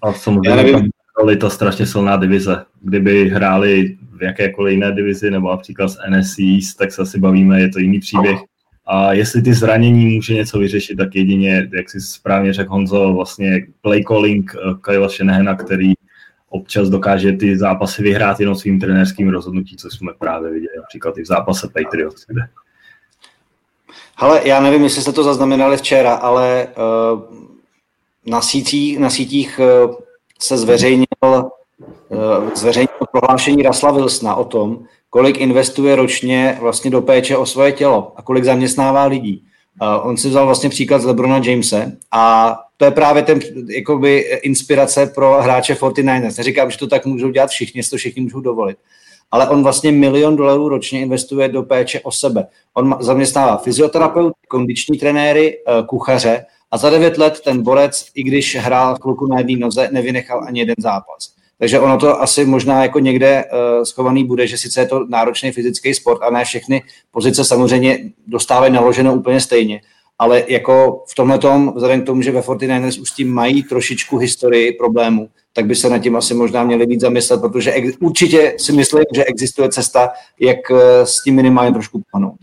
[0.02, 0.82] A samozřejmě
[1.30, 2.64] je to strašně silná divize.
[2.82, 7.68] Kdyby hráli v jakékoliv jiné divizi nebo například z NSC, tak se asi bavíme, je
[7.68, 8.38] to jiný příběh.
[8.86, 13.66] A jestli ty zranění může něco vyřešit, tak jedině, jak si správně řekl Honzo, vlastně
[13.80, 15.92] play calling eh, Kyla Shanahana, který
[16.48, 21.22] občas dokáže ty zápasy vyhrát jenom svým trenérským rozhodnutí, co jsme právě viděli například i
[21.22, 22.26] v zápase Patriots.
[22.26, 22.42] Kde...
[24.16, 26.68] Hele, já nevím, jestli jste to zaznamenali včera, ale
[27.12, 27.20] uh,
[28.26, 29.94] na, sítích, na sítích uh,
[30.40, 31.48] se zveřejnil, uh,
[32.54, 34.78] zveřejnil prohlášení Rasla Wilsona o tom,
[35.10, 39.44] kolik investuje ročně vlastně do péče o svoje tělo a kolik zaměstnává lidí.
[39.82, 44.18] Uh, on si vzal vlastně příklad z Lebrona Jamese a to je právě ten jakoby,
[44.42, 46.34] inspirace pro hráče 49ers.
[46.38, 48.76] Neříkám, že to tak můžou dělat všichni, to všichni můžou dovolit.
[49.34, 52.46] Ale on vlastně milion dolarů ročně investuje do péče o sebe.
[52.74, 58.96] On zaměstnává fyzioterapeuty, kondiční trenéry, kuchaře a za devět let ten borec, i když hrál
[59.02, 61.34] chvilku na jedné noze, nevynechal ani jeden zápas.
[61.58, 65.52] Takže ono to asi možná jako někde uh, schovaný bude, že sice je to náročný
[65.52, 69.80] fyzický sport a ne všechny pozice samozřejmě dostávají naloženo úplně stejně.
[70.18, 73.62] Ale jako v tomhle tom, vzhledem k tomu, že ve 49ers už s tím mají
[73.62, 77.96] trošičku historii problémů, tak by se nad tím asi možná měli víc zamyslet, protože ex-
[78.00, 80.10] určitě si myslím, že existuje cesta,
[80.40, 82.36] jak eh, s tím minimálně trošku panout.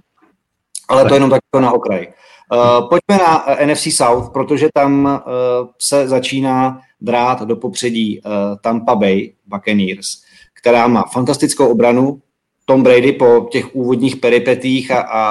[0.87, 2.07] Ale to jenom tak na okraj.
[2.53, 8.95] Uh, pojďme na NFC South, protože tam uh, se začíná drát do popředí uh, Tampa
[8.95, 10.07] Bay Buccaneers,
[10.53, 12.21] která má fantastickou obranu.
[12.65, 15.29] Tom Brady po těch úvodních peripetích a, a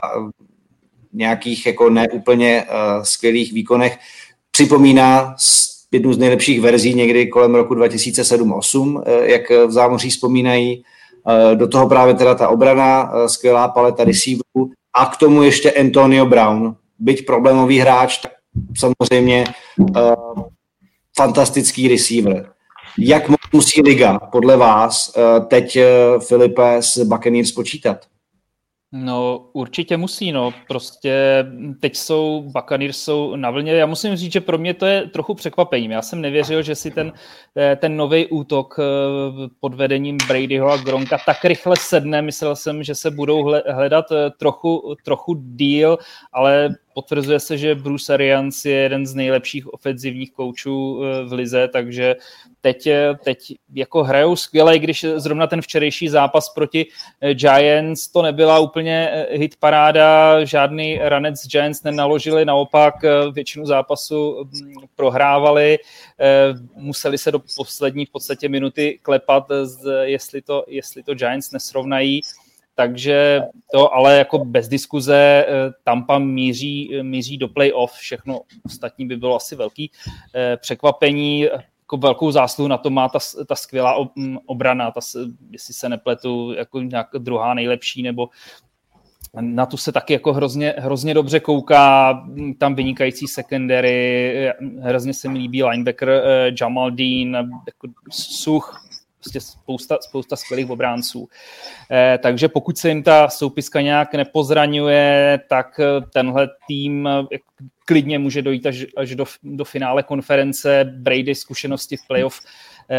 [1.13, 3.99] nějakých jako neúplně uh, skvělých výkonech
[4.51, 5.35] připomíná
[5.93, 10.83] jednu z nejlepších verzí někdy kolem roku 2007-2008, uh, jak v zámoří vzpomínají.
[11.27, 16.27] Uh, do toho právě teda ta obrana, skvělá paleta receiverů a k tomu ještě Antonio
[16.27, 18.33] Brown, byť problémový hráč, tak
[18.79, 19.45] samozřejmě
[21.17, 22.53] fantastický receiver.
[22.99, 25.13] Jak musí liga podle vás
[25.49, 25.79] teď,
[26.19, 28.07] Filipe, s Buccaneers počítat?
[28.93, 30.55] No určitě musí, no.
[30.69, 31.45] Prostě
[31.81, 35.35] teď jsou, Buccaneers jsou na vlně, já musím říct, že pro mě to je trochu
[35.35, 37.13] překvapením, já jsem nevěřil, že si ten,
[37.57, 38.83] eh, ten nový útok eh,
[39.61, 44.31] pod vedením Bradyho a Gronka tak rychle sedne, myslel jsem, že se budou hledat eh,
[44.39, 45.99] trochu, trochu díl,
[46.33, 52.17] ale potvrzuje se, že Bruce Arians je jeden z nejlepších ofenzivních koučů v lize, takže
[52.61, 52.89] teď,
[53.25, 53.39] teď
[53.75, 56.87] jako hrajou skvěle, i když zrovna ten včerejší zápas proti
[57.33, 62.95] Giants to nebyla úplně hit paráda, žádný ranec Giants nenaložili, naopak
[63.33, 65.79] většinu zápasu hm, prohrávali,
[66.75, 69.45] museli se do poslední v podstatě minuty klepat,
[70.03, 72.21] jestli to, jestli to Giants nesrovnají,
[72.75, 73.41] takže
[73.73, 75.47] to ale jako bez diskuze
[75.85, 79.91] Tampa míří, míří do playoff, všechno ostatní by bylo asi velký
[80.57, 81.41] překvapení.
[81.41, 84.07] Jako velkou zásluhu na to má ta, ta skvělá
[84.47, 85.01] obrana, ta,
[85.51, 88.29] jestli se nepletu, jako nějak druhá nejlepší, nebo
[89.41, 92.23] na tu se taky jako hrozně, hrozně dobře kouká,
[92.59, 97.35] tam vynikající secondary, hrozně se mi líbí linebacker eh, Jamal Dean,
[97.67, 98.90] jako such,
[99.21, 101.29] prostě spousta, spousta skvělých obránců.
[101.91, 107.39] Eh, takže pokud se jim ta soupiska nějak nepozraňuje, tak eh, tenhle tým eh,
[107.87, 110.85] klidně může dojít až, až do, do finále konference.
[110.85, 112.41] Brady zkušenosti v playoff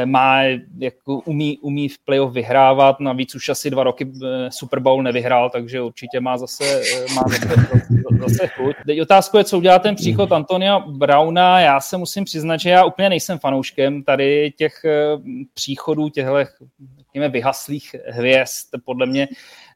[0.06, 0.44] má,
[0.78, 4.12] jako umí, umí v playoff vyhrávat, navíc už asi dva roky
[4.50, 6.82] Super Bowl nevyhrál, takže určitě má zase,
[7.16, 7.56] má zase,
[8.20, 8.76] zase chuť.
[8.86, 11.60] Teď otázka je, co udělá ten příchod Antonia Brauna.
[11.60, 14.74] Já se musím přiznat, že já úplně nejsem fanouškem tady těch
[15.54, 16.32] příchodů těchto
[16.98, 18.68] řekněme, vyhaslých hvězd.
[18.86, 19.28] Podle mě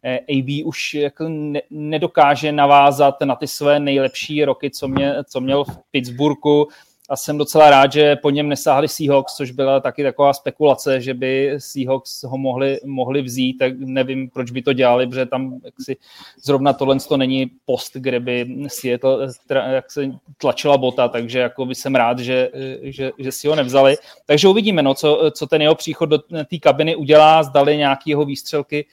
[0.06, 5.64] AB už jako ne, nedokáže navázat na ty své nejlepší roky, co, mě, co měl
[5.64, 6.68] v Pittsburghu
[7.10, 11.14] a jsem docela rád, že po něm nesáhli Seahawks, což byla taky taková spekulace, že
[11.14, 15.97] by Seahawks ho mohli, mohli vzít, tak nevím, proč by to dělali, protože tam jaksi,
[16.43, 21.76] zrovna tohle to není post, kde by Seattle jak se tlačila bota, takže jako by
[21.76, 22.49] jsem rád, že,
[22.82, 23.95] že, že si ho nevzali.
[24.26, 28.26] Takže uvidíme, no, co, co ten jeho příchod do té kabiny udělá, zdali nějaký jeho
[28.26, 28.86] výstřelky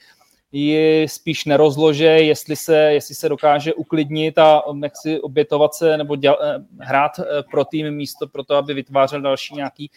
[0.53, 6.15] ji spíš nerozlože, jestli se, jestli se dokáže uklidnit a jak si obětovat se nebo
[6.15, 9.91] děl, eh, hrát eh, pro tým místo pro to, aby vytvářel další nějaký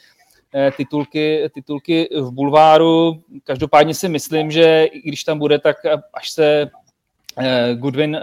[0.55, 3.23] eh, titulky, titulky v bulváru.
[3.45, 5.77] Každopádně si myslím, že i když tam bude, tak
[6.15, 6.71] až se
[7.75, 8.21] Goodwin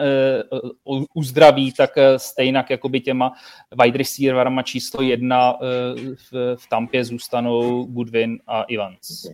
[1.14, 3.34] uzdraví, tak stejnak jako by těma
[3.84, 5.58] wide receiverama číslo jedna
[6.32, 9.28] v, v Tampě zůstanou Goodwin a Evans.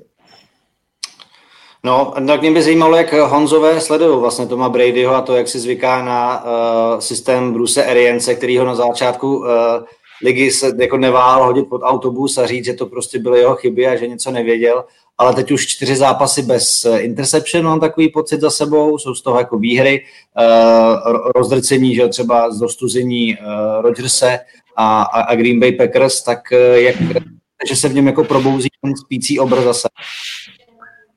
[1.84, 5.59] No, tak mě by zajímalo, jak Honzové sledují vlastně Toma Bradyho a to, jak si
[5.59, 9.45] zvyká na uh, systém Bruce Arience, který ho na začátku uh,
[10.23, 13.88] ligy se jako neváhal hodit pod autobus a říct, že to prostě byly jeho chyby
[13.88, 14.86] a že něco nevěděl,
[15.17, 19.21] ale teď už čtyři zápasy bez eh, interception, mám takový pocit za sebou, jsou z
[19.21, 20.05] toho jako výhry,
[21.36, 23.38] rozdrcení, že třeba z dostuzení
[23.82, 24.39] Rodgerse
[24.75, 26.39] a, a Green Bay Packers, tak
[26.73, 26.95] jak,
[27.69, 29.88] že se v něm jako probouzí ten spící obr zase.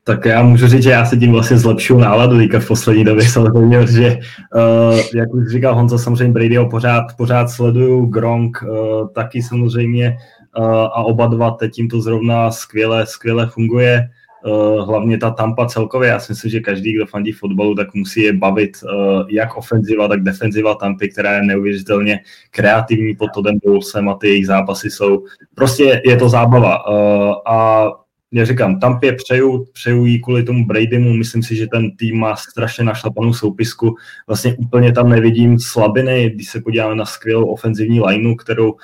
[0.05, 3.25] Tak já můžu říct, že já se tím vlastně zlepšuju náladu teďka v poslední době
[3.29, 4.17] samozřejmě, protože
[4.55, 10.17] uh, jak už říkal Honza, samozřejmě Bradyho pořád, pořád sleduju, Gronk uh, taky samozřejmě
[10.57, 14.09] uh, a oba dva teď tím to zrovna skvěle, skvěle funguje.
[14.45, 18.21] Uh, hlavně ta Tampa celkově, já si myslím, že každý, kdo fandí fotbalu, tak musí
[18.21, 22.19] je bavit uh, jak ofenziva, tak defenziva Tampy, která je neuvěřitelně
[22.51, 25.25] kreativní pod Todem Bowlesem a ty jejich zápasy jsou,
[25.55, 27.87] prostě je to zábava uh, a
[28.33, 32.35] já říkám, Tampě přeju, přeju jí kvůli tomu Bradymu, myslím si, že ten tým má
[32.35, 33.95] strašně našlapanou soupisku,
[34.27, 38.75] vlastně úplně tam nevidím slabiny, když se podíváme na skvělou ofenzivní lineu, kterou,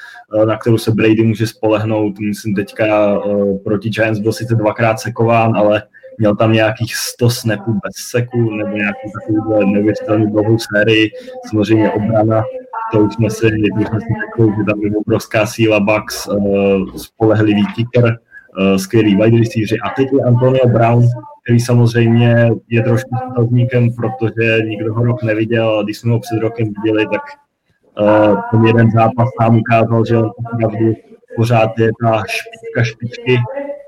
[0.42, 5.00] eh, na kterou se Brady může spolehnout, myslím teďka uh, proti Giants byl sice dvakrát
[5.00, 5.84] sekován, ale
[6.18, 11.10] měl tam nějakých 100 snapů bez seku, nebo nějakou takovou neuvěřitelnou dlouhou sérii,
[11.50, 12.44] samozřejmě obrana,
[12.92, 16.96] to už jsme si, už jsme si řekli, že tam je obrovská síla Bucks, uh,
[16.96, 18.20] spolehlivý kicker,
[18.78, 19.80] skvělý wide receiver.
[19.84, 21.04] A teď je Antonio Brown,
[21.44, 26.40] který samozřejmě je trošku otazníkem, protože nikdo ho rok neviděl a když jsme ho před
[26.42, 27.22] rokem viděli, tak
[28.02, 30.94] uh, ten jeden zápas nám ukázal, že on opravdu
[31.36, 33.38] pořád je ta špička špičky.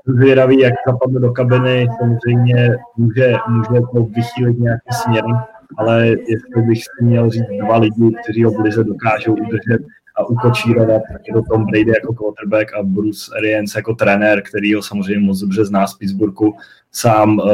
[0.06, 5.36] Zvědavý, jak zapadne do kabiny, samozřejmě může, může to vychýlit nějaký směrem,
[5.78, 9.82] ale jestli bych si měl říct dva lidi, kteří ho v lize dokážou udržet,
[10.16, 11.02] a ukočírovat
[11.34, 15.64] to Tom Brady jako quarterback a Bruce Arians jako trenér, který ho samozřejmě moc dobře
[15.64, 16.54] zná z Pittsburghu.
[16.92, 17.46] Sám, uh,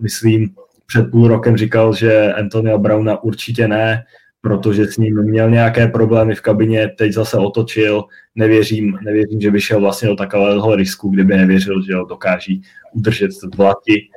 [0.00, 0.50] myslím,
[0.86, 4.04] před půl rokem říkal, že Antonio Browna určitě ne,
[4.40, 8.04] protože s ním měl nějaké problémy v kabině, teď zase otočil,
[8.34, 12.62] nevěřím, nevěřím, že by šel vlastně do takového risku, kdyby nevěřil, že ho dokáží
[12.92, 14.08] udržet v vlati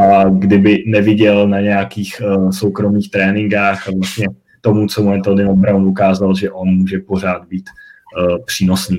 [0.00, 4.26] a kdyby neviděl na nějakých uh, soukromých tréninkách a vlastně
[4.66, 7.64] tomu, co mu Antonio Brown ukázal, že on může pořád být
[8.18, 8.98] uh, přínosný.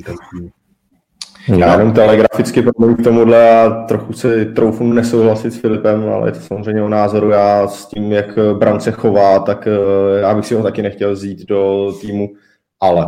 [1.57, 6.31] Já jenom telegraficky promluvím k tomuhle a trochu si troufnu nesouhlasit s Filipem, ale je
[6.31, 7.29] to samozřejmě o názoru.
[7.29, 11.11] Já s tím, jak Brown se chová, tak uh, já bych si ho taky nechtěl
[11.13, 12.29] vzít do týmu,
[12.79, 13.07] ale.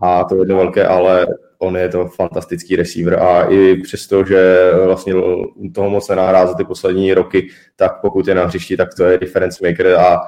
[0.00, 1.26] A to je to velké ale,
[1.58, 5.14] on je to fantastický receiver a i přesto, že vlastně
[5.74, 9.18] toho moc nenahrá za ty poslední roky, tak pokud je na hřišti, tak to je
[9.18, 10.20] difference maker a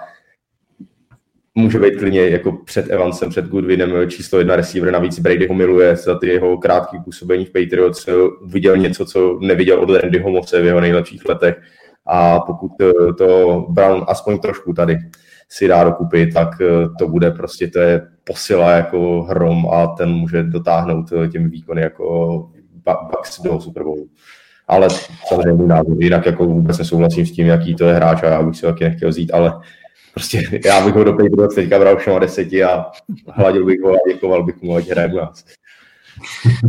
[1.55, 5.97] může být klidně jako před Evansem, před Goodwinem číslo jedna receiver, navíc Brady ho miluje
[5.97, 8.09] za ty jeho krátké působení v Patriots,
[8.47, 11.61] viděl něco, co neviděl od Randyho moce v jeho nejlepších letech
[12.07, 14.99] a pokud eh, to Brown aspoň trošku tady
[15.49, 20.11] si dá dokupit, tak eh, to bude prostě, to je posila jako hrom a ten
[20.11, 22.37] může dotáhnout eh, těmi výkony jako
[23.11, 24.09] Bucks do Super Bowlu.
[24.69, 24.89] Ale
[25.29, 28.57] samozřejmě názor, jinak jako vůbec nesouhlasím s tím, jaký to je hráč a já bych
[28.57, 29.53] si taky nechtěl vzít, ale
[30.15, 32.87] Prostě já bych ho do Patriots teďka bral všema deseti a
[33.29, 35.45] hladil bych ho a děkoval bych mu, ať hraje u nás.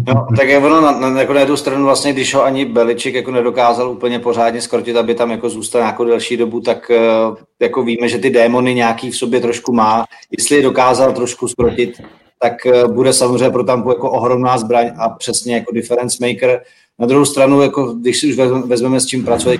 [0.07, 3.15] No, tak je ono na, na, jako na jednu stranu vlastně, když ho ani Beličik
[3.15, 6.91] jako nedokázal úplně pořádně skrotit, aby tam jako zůstal nějakou delší dobu, tak
[7.29, 10.05] uh, jako víme, že ty démony nějaký v sobě trošku má.
[10.37, 12.01] Jestli je dokázal trošku skrotit,
[12.39, 16.61] tak uh, bude samozřejmě pro Tampu jako ohromná zbraň a přesně jako difference maker.
[17.01, 18.35] Na druhou stranu, jako, když si už
[18.65, 19.57] vezmeme, s čím pracuje,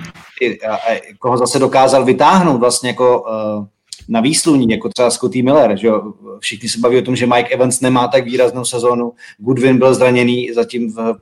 [1.18, 3.66] koho zase dokázal vytáhnout vlastně jako uh,
[4.08, 5.78] na výsluní, jako třeba Scotty Miller.
[5.78, 6.02] Že jo?
[6.38, 10.50] Všichni se baví o tom, že Mike Evans nemá tak výraznou sezónu, Goodwin byl zraněný
[10.54, 11.14] zatím v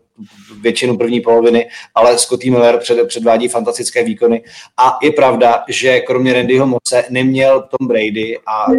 [0.61, 4.43] většinu první poloviny, ale Scotty Miller před, předvádí fantastické výkony.
[4.77, 8.73] A je pravda, že kromě Randyho moce neměl Tom Brady a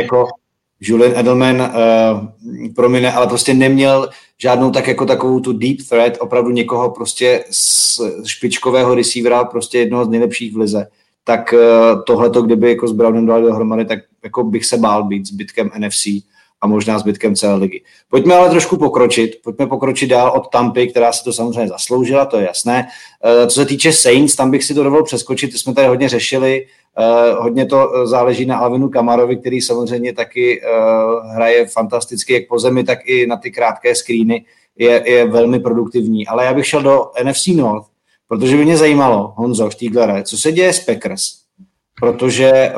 [0.00, 0.26] jako
[0.80, 1.68] Julian Edelman uh,
[2.74, 4.08] promine, ale prostě neměl
[4.42, 10.04] žádnou tak jako takovou tu deep threat, opravdu někoho prostě z špičkového receivera, prostě jednoho
[10.04, 10.86] z nejlepších v lize.
[11.24, 15.26] Tak uh, tohleto, kdyby jako s Brownem dali dohromady, tak jako bych se bál být
[15.26, 16.06] zbytkem NFC
[16.60, 17.82] a možná zbytkem celé ligy.
[18.10, 22.38] Pojďme ale trošku pokročit, pojďme pokročit dál od Tampy, která se to samozřejmě zasloužila, to
[22.38, 22.88] je jasné.
[23.24, 26.66] Uh, co se týče Saints, tam bych si to dovolil přeskočit, jsme tady hodně řešili,
[27.38, 32.58] hodně to eh, záleží na Alvinu Kamarovi, který samozřejmě taky uh, hraje fantasticky jak po
[32.58, 34.44] zemi, tak i na ty krátké screeny.
[34.78, 36.26] Je, je velmi produktivní.
[36.26, 37.86] Ale já bych šel do NFC North,
[38.28, 41.22] protože by mě zajímalo, Honzo Štíglere, co se děje s Packers.
[42.00, 42.72] Protože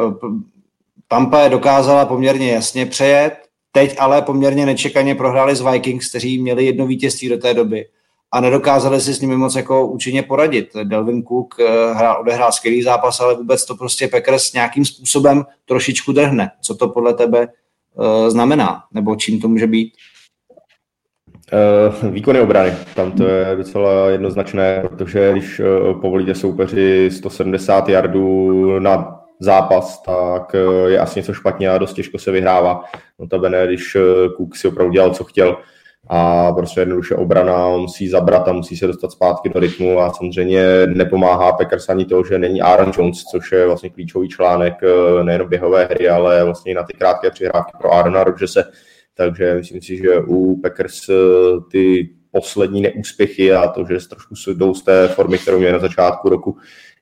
[1.08, 3.32] Tampa je dokázala poměrně jasně přejet,
[3.72, 7.86] teď ale poměrně nečekaně prohráli s Vikings, kteří měli jedno vítězství do té doby
[8.32, 10.70] a nedokázali si s nimi moc jako účinně poradit.
[10.84, 16.12] Delvin Cook eh, hrál, odehrál skvělý zápas, ale vůbec to prostě Packers nějakým způsobem trošičku
[16.12, 16.50] drhne.
[16.60, 17.48] Co to podle tebe
[18.28, 19.92] znamená, nebo čím to může být?
[22.02, 25.60] Uh, výkony obrany, tam to je docela jednoznačné, protože když
[26.00, 30.56] povolíte soupeři 170 yardů na zápas, tak
[30.86, 32.84] je asi něco špatně a dost těžko se vyhrává.
[33.18, 33.96] Notabene, když
[34.36, 35.56] Cook si opravdu dělal, co chtěl
[36.12, 40.86] a prostě jednoduše obrana musí zabrat a musí se dostat zpátky do rytmu a samozřejmě
[40.86, 44.74] nepomáhá Packers ani to, že není Aaron Jones, což je vlastně klíčový článek
[45.22, 48.64] nejen běhové hry, ale vlastně na ty krátké přihrávky pro Aarona Rodgerse,
[49.14, 51.14] takže myslím si, že u Packers eh,
[51.70, 56.28] ty poslední neúspěchy a to, že trošku jdou z té formy, kterou měli na začátku
[56.28, 56.56] roku,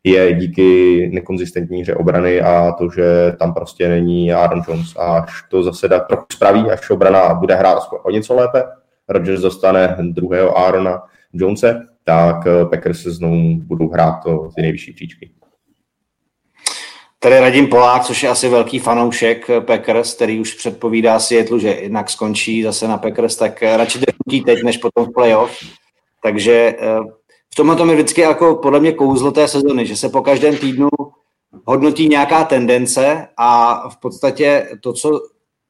[0.05, 4.97] je díky nekonzistentní hře obrany a to, že tam prostě není Aaron Jones.
[4.97, 8.65] A až to zase dá trochu spraví, až obrana bude hrát o něco lépe,
[9.09, 11.03] Rodgers dostane druhého Aarona
[11.33, 15.31] Jonese, tak eh, Packers se znovu budou hrát to ty nejvyšší příčky.
[17.21, 22.11] Tady Radim Polák, což je asi velký fanoušek Packers, který už předpovídá Seattle, že jednak
[22.11, 25.59] skončí zase na Packers, tak radši drutí teď, než potom v playoff.
[26.23, 26.99] Takže eh,
[27.53, 30.57] v tomhle tom je vždycky jako podle mě kouzlo té sezony, že se po každém
[30.57, 30.89] týdnu
[31.65, 35.21] hodnotí nějaká tendence a v podstatě to, co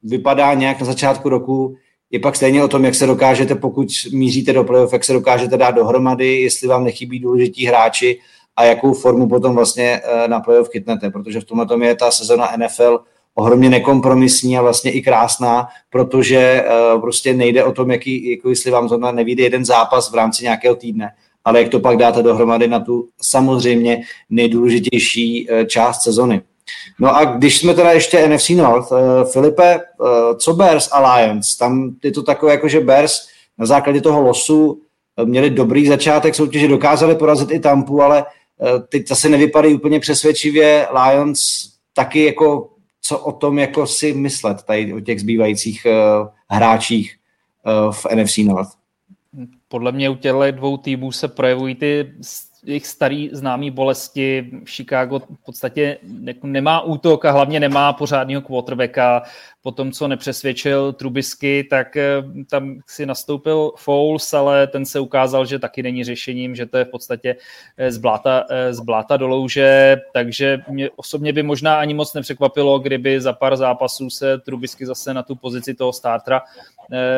[0.02, 1.76] vypadá nějak na začátku roku,
[2.10, 5.56] je pak stejně o tom, jak se dokážete, pokud míříte do playoff, jak se dokážete
[5.56, 8.20] dát dohromady, jestli vám nechybí důležití hráči
[8.56, 12.10] a jakou formu potom vlastně eh, na playoff chytnete, protože v tomhle tom je ta
[12.10, 12.98] sezona NFL
[13.38, 18.70] ohromně nekompromisní a vlastně i krásná, protože uh, prostě nejde o tom, jaký, jako jestli
[18.70, 21.10] vám zrovna nevíde jeden zápas v rámci nějakého týdne,
[21.44, 26.42] ale jak to pak dáte dohromady na tu samozřejmě nejdůležitější uh, část sezony.
[26.98, 28.98] No a když jsme teda ještě NFC North, uh,
[29.32, 31.58] Filipe, uh, co Bears Alliance?
[31.58, 34.82] Tam je to takové, jako že Bears na základě toho losu
[35.24, 38.24] měli dobrý začátek soutěže, dokázali porazit i Tampu, ale
[38.60, 40.88] Eh, teď zase nevypadají úplně přesvědčivě.
[41.04, 41.40] Lions
[41.94, 47.16] taky jako co o tom jako si myslet tady o těch zbývajících uh, hráčích
[47.86, 48.70] uh, v NFC North?
[49.68, 52.12] Podle mě u těchto dvou týmů se projevují ty
[52.68, 54.50] jejich starý známý bolesti.
[54.64, 55.98] Chicago v podstatě
[56.42, 59.22] nemá útok a hlavně nemá pořádného quarterbacka.
[59.62, 65.46] Po tom, co nepřesvědčil Trubisky, tak eh, tam si nastoupil Fouls, ale ten se ukázal,
[65.46, 67.36] že taky není řešením, že to je v podstatě
[67.76, 72.14] eh, z bláta, eh, z bláta do louže, takže mě osobně by možná ani moc
[72.14, 76.42] nepřekvapilo, kdyby za pár zápasů se Trubisky zase na tu pozici toho startera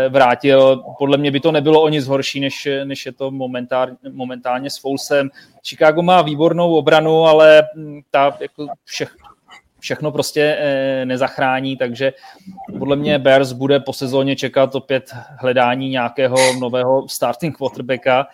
[0.09, 0.85] vrátil.
[0.99, 4.79] Podle mě by to nebylo o nic horší, než, než je to momentálně, momentálně s
[4.79, 5.31] Foulsem.
[5.63, 9.15] Chicago má výbornou obranu, ale hm, ta jako všech,
[9.81, 12.13] všechno prostě eh, nezachrání, takže
[12.79, 18.27] podle mě Bears bude po sezóně čekat opět hledání nějakého nového starting quarterbacka.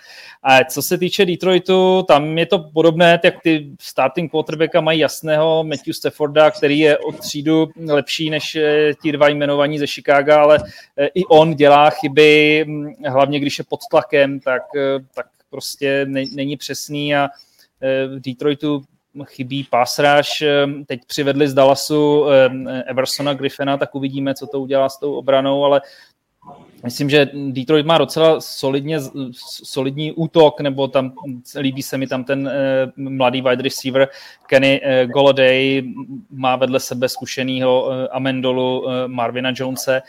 [0.42, 5.64] A co se týče Detroitu, tam je to podobné, jak ty starting quarterbacka mají jasného
[5.64, 10.58] Matthew Stafforda, který je od třídu lepší než eh, ti dva jmenovaní ze Chicago, ale
[10.96, 14.62] eh, i on dělá chyby, hm, hlavně když je pod tlakem, tak,
[15.14, 15.26] tak
[15.56, 17.28] prostě není přesný a
[18.06, 18.84] v Detroitu
[19.24, 20.42] chybí pásráž.
[20.42, 25.14] Ehm, teď přivedli z Dallasu ehm, Eversona Griffina, tak uvidíme, co to udělá s tou
[25.14, 25.80] obranou, ale
[26.84, 28.98] Myslím, že Detroit má docela solidně,
[29.64, 31.12] solidní útok, nebo tam
[31.58, 34.08] líbí se mi tam ten eh, mladý wide receiver
[34.46, 35.82] Kenny eh, Goladay,
[36.30, 40.02] má vedle sebe zkušeného eh, Amendolu Marvina Jonese.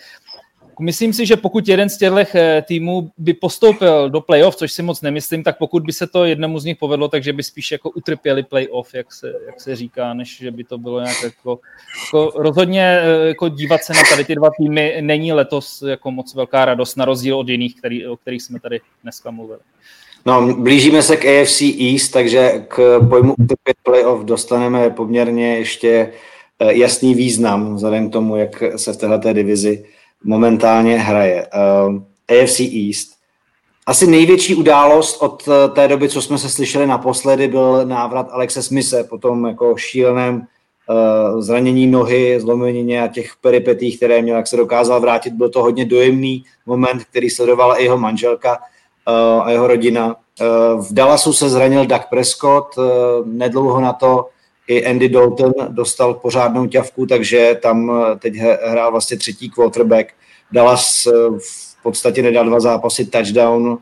[0.80, 4.84] Myslím si, že pokud jeden z těchto eh, týmů by postoupil do playoff, což si
[4.84, 7.90] moc nemyslím, tak pokud by se to jednomu z nich povedlo, takže by spíš jako
[7.90, 11.60] utrpěli playoff, jak se, jak se říká, než že by to bylo nějak jako,
[12.06, 16.36] jako rozhodně eh, jako dívat se na tady ty dva týmy není letos jako moc
[16.36, 19.60] velká radost, na rozdíl od jiných, který, o kterých jsme tady dneska mluvili.
[20.26, 26.12] No, blížíme se k AFC East, takže k pojmu utrpět playoff dostaneme poměrně ještě
[26.60, 29.86] eh, jasný význam vzhledem k tomu, jak se v této divizi
[30.24, 31.48] momentálně hraje.
[31.88, 33.18] Uh, eh, AFC East.
[33.86, 38.64] Asi největší událost od eh, té doby, co jsme se slyšeli naposledy, byl návrat Alexe
[38.64, 40.48] Smise po tom jako šíleném
[40.90, 45.34] uh, zranění nohy, zlomenině a těch peripetích, které měl, jak se dokázal vrátit.
[45.34, 50.06] Byl to hodně dojemný moment, který sledovala i jeho manželka uh, a jeho rodina.
[50.06, 52.86] Uh, v Dallasu se zranil Doug Prescott, uh,
[53.26, 54.30] nedlouho na to
[54.68, 58.34] i Andy Dalton dostal pořádnou ťavku, takže tam eh, teď
[58.66, 60.14] hrál vlastně třetí quarterback.
[60.52, 63.78] Dallas eh, v podstatě nedal dva zápasy touchdown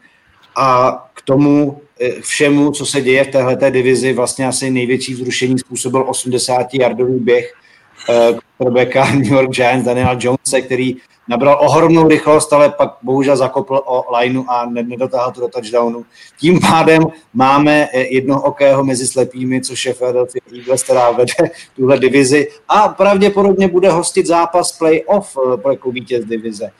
[0.55, 5.59] a k tomu eh, všemu, co se děje v této divizi, vlastně asi největší vzrušení
[5.59, 7.53] způsobil 80-yardový běh
[8.57, 10.95] quarterbacka New York Giants Daniela Jonesa, který
[11.27, 16.05] nabral ohromnou rychlost, ale pak bohužel zakopl o lineu a nedotáhl to do touchdownu.
[16.39, 17.03] Tím pádem
[17.33, 21.33] máme jedno okého mezi slepými, což je Philadelphia Eagles, která vede
[21.75, 26.71] tuhle divizi a pravděpodobně bude hostit zápas playoff pro jako vítěz divize.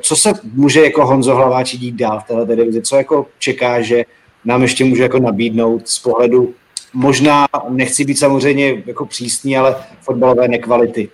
[0.00, 2.82] Co se může jako Honzo Hlaváči dít dál v této divizi?
[2.82, 4.04] Co jako čeká, že
[4.44, 6.54] nám ještě může jako nabídnout z pohledu
[6.92, 11.08] možná, nechci být samozřejmě jako přísný, ale fotbalové nekvality.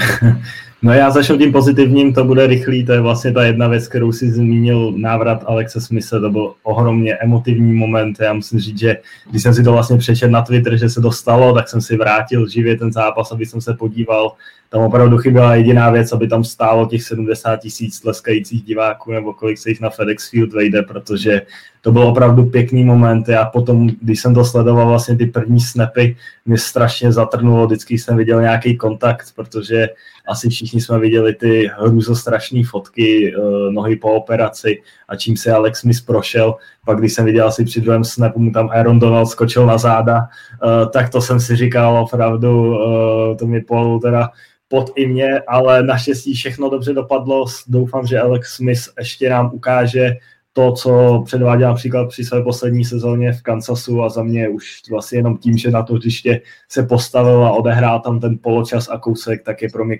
[0.82, 4.12] No já začnu tím pozitivním, to bude rychlý, to je vlastně ta jedna věc, kterou
[4.12, 8.96] si zmínil, návrat Alexe Smise, to byl ohromně emotivní moment, já musím říct, že
[9.30, 11.96] když jsem si to vlastně přečetl na Twitter, že se to stalo, tak jsem si
[11.96, 14.32] vrátil živě ten zápas, aby jsem se podíval,
[14.70, 19.58] tam opravdu chyběla jediná věc, aby tam stálo těch 70 tisíc tleskajících diváků, nebo kolik
[19.58, 21.42] se jich na FedEx Field vejde, protože
[21.80, 23.28] to byl opravdu pěkný moment.
[23.28, 26.16] Já potom, když jsem to sledoval vlastně ty první snapy,
[26.46, 29.88] mě strašně zatrnulo, vždycky jsem viděl nějaký kontakt, protože
[30.28, 35.80] asi všichni jsme viděli ty hrůzostrašné fotky, uh, nohy po operaci a čím se Alex
[35.80, 36.54] Smith prošel.
[36.86, 40.18] Pak když jsem viděl asi při druhém snapu, mu tam Aaron Donald skočil na záda,
[40.18, 44.30] uh, tak to jsem si říkal opravdu, uh, to mi pomalu teda
[44.68, 47.44] pod i mě, ale naštěstí všechno dobře dopadlo.
[47.68, 50.16] Doufám, že Alex Smith ještě nám ukáže
[50.52, 55.18] to, co předváděl například při své poslední sezóně v Kansasu a za mě už vlastně
[55.18, 59.42] jenom tím, že na to hřiště se postavil a odehrál tam ten poločas a kousek,
[59.42, 59.98] tak je pro mě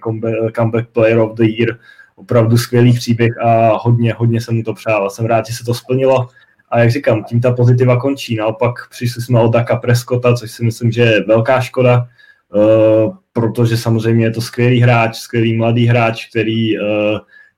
[0.57, 1.79] comeback player of the year
[2.17, 5.11] opravdu skvělý příběh a hodně, hodně se mu to přál.
[5.11, 6.29] Jsem rád, že se to splnilo
[6.71, 8.37] a jak říkám, tím ta pozitiva končí.
[8.37, 12.09] Naopak přišli jsme od Daka Prescota, což si myslím, že je velká škoda,
[12.55, 16.87] uh, protože samozřejmě je to skvělý hráč, skvělý mladý hráč, který uh,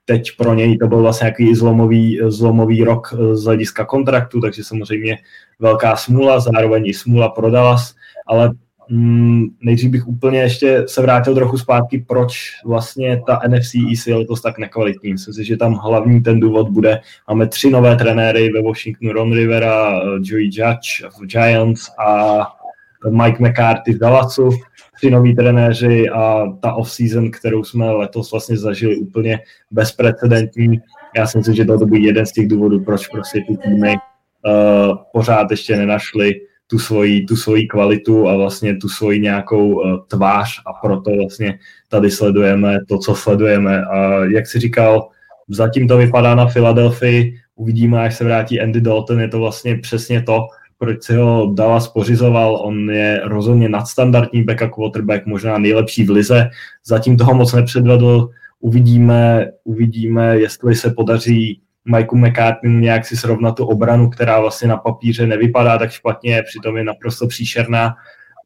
[0.05, 4.63] teď pro něj to byl vlastně nějaký zlomový, zlomový rok eh, z hlediska kontraktu, takže
[4.63, 5.17] samozřejmě
[5.59, 7.95] velká smůla, zároveň i smůla pro Dallas,
[8.27, 8.51] ale
[8.89, 14.15] mm, nejdřív bych úplně ještě se vrátil trochu zpátky, proč vlastně ta NFC East je
[14.15, 15.11] letos tak nekvalitní.
[15.11, 16.99] Myslím si, že tam hlavní ten důvod bude,
[17.29, 22.62] máme tři nové trenéry ve Washingtonu, Ron Rivera, eh, Joey Judge v Giants a
[23.09, 24.49] Mike McCarthy v Dallasu
[24.95, 29.39] tři noví trenéři a ta off-season, kterou jsme letos vlastně zažili úplně
[29.71, 30.79] bezprecedentní.
[31.17, 34.97] Já si myslím, že to byl jeden z těch důvodů, proč prostě ty týmy uh,
[35.13, 36.33] pořád ještě nenašli
[36.67, 41.59] tu svoji, tu svoji kvalitu a vlastně tu svoji nějakou uh, tvář a proto vlastně
[41.89, 43.85] tady sledujeme to, co sledujeme.
[43.85, 45.07] A jak si říkal,
[45.49, 50.21] zatím to vypadá na Filadelfii, uvidíme, až se vrátí Andy Dalton, je to vlastně přesně
[50.21, 50.47] to,
[50.83, 52.55] proč si ho Dallas pořizoval.
[52.55, 56.49] On je rozhodně nadstandardní backup quarterback, možná nejlepší v lize.
[56.85, 58.29] Zatím toho moc nepředvedl.
[58.59, 64.77] Uvidíme, uvidíme jestli se podaří Mikeu McCartney nějak si srovnat tu obranu, která vlastně na
[64.77, 67.95] papíře nevypadá tak špatně, přitom je naprosto příšerná.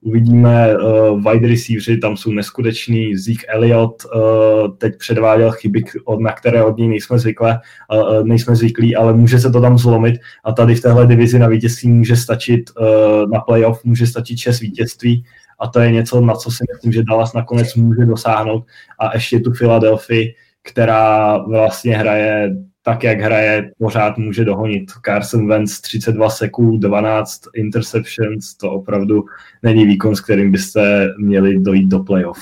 [0.01, 5.83] Uvidíme uh, wide receiveri, tam jsou neskuteční, Zeke Elliott uh, teď předváděl chyby,
[6.19, 7.59] na které od něj nejsme, zvykle,
[7.93, 10.15] uh, nejsme zvyklí, ale může se to tam zlomit.
[10.43, 14.59] A tady v téhle divizi na vítězství může stačit, uh, na playoff může stačit šest
[14.59, 15.23] vítězství.
[15.59, 18.63] A to je něco, na co si myslím, že Dallas nakonec může dosáhnout.
[18.99, 20.33] A ještě tu Philadelphia,
[20.63, 22.55] která vlastně hraje
[22.87, 24.91] tak, jak hraje, pořád může dohonit.
[25.05, 29.25] Carson Wentz 32 sekund, 12 interceptions, to opravdu
[29.63, 32.39] není výkon, s kterým byste měli dojít do playoff.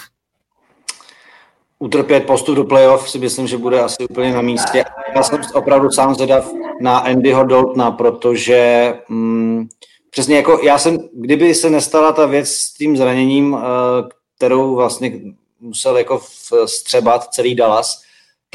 [1.79, 4.83] Utrpět postup do playoff si myslím, že bude asi úplně na místě.
[5.15, 6.51] Já jsem opravdu sám zvědav
[6.81, 9.67] na Andyho Daltona, protože mm,
[10.09, 13.63] přesně jako já jsem, kdyby se nestala ta věc s tím zraněním, eh,
[14.37, 15.11] kterou vlastně
[15.59, 16.21] musel jako
[16.65, 18.04] vstřebat celý Dallas,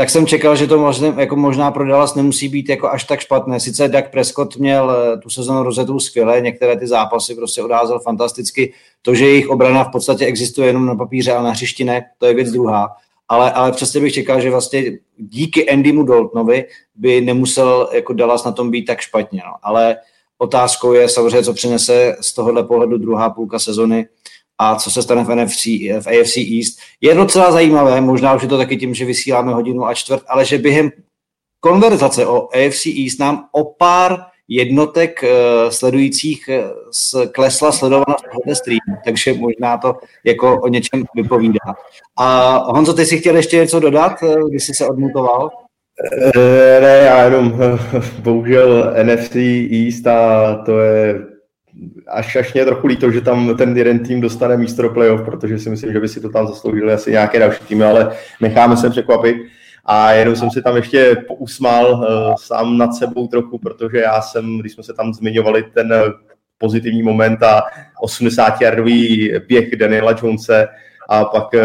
[0.01, 3.21] tak jsem čekal, že to možná, jako možná pro Dallas nemusí být jako až tak
[3.21, 3.61] špatné.
[3.61, 8.73] Sice Dak Prescott měl eh, tu sezonu rozetou skvěle, některé ty zápasy prostě odházel fantasticky.
[9.03, 12.27] To, že jejich obrana v podstatě existuje jenom na papíře, ale na hřišti ne, to
[12.27, 12.89] je věc druhá.
[13.29, 14.85] Ale, ale přesně bych čekal, že vlastně
[15.17, 16.65] díky Andymu Daltonovi
[16.95, 19.43] by nemusel jako Dallas na tom být tak špatně.
[19.47, 19.53] No.
[19.63, 19.97] Ale
[20.39, 24.07] otázkou je samozřejmě, co přinese z tohohle pohledu druhá půlka sezony
[24.61, 25.67] a co se stane v, NFC,
[26.01, 26.79] v AFC East.
[27.01, 30.45] Je docela zajímavé, možná už je to taky tím, že vysíláme hodinu a čtvrt, ale
[30.45, 30.91] že během
[31.61, 34.19] konverzace o AFC East nám o pár
[34.49, 36.51] jednotek uh, sledujících
[37.15, 41.75] uh, klesla sledovanost tohoto streamu, takže možná to jako o něčem vypovídá.
[42.19, 45.51] A Honzo, ty si chtěl ještě něco dodat, uh, když jsi se odmutoval?
[46.81, 47.53] Ne, já jenom
[48.23, 49.37] bohužel NFC
[49.71, 51.15] East a to je
[52.07, 55.59] až, až mě trochu líto, že tam ten jeden tým dostane místo do playoff, protože
[55.59, 58.91] si myslím, že by si to tam zasloužili asi nějaké další týmy, ale necháme se
[58.91, 59.37] překvapit.
[59.85, 64.59] A jenom jsem si tam ještě pousmál uh, sám nad sebou trochu, protože já jsem,
[64.59, 65.95] když jsme se tam zmiňovali ten
[66.59, 67.63] pozitivní moment a
[68.05, 70.69] 80-jardový běh Daniela Jonese
[71.09, 71.61] a pak uh,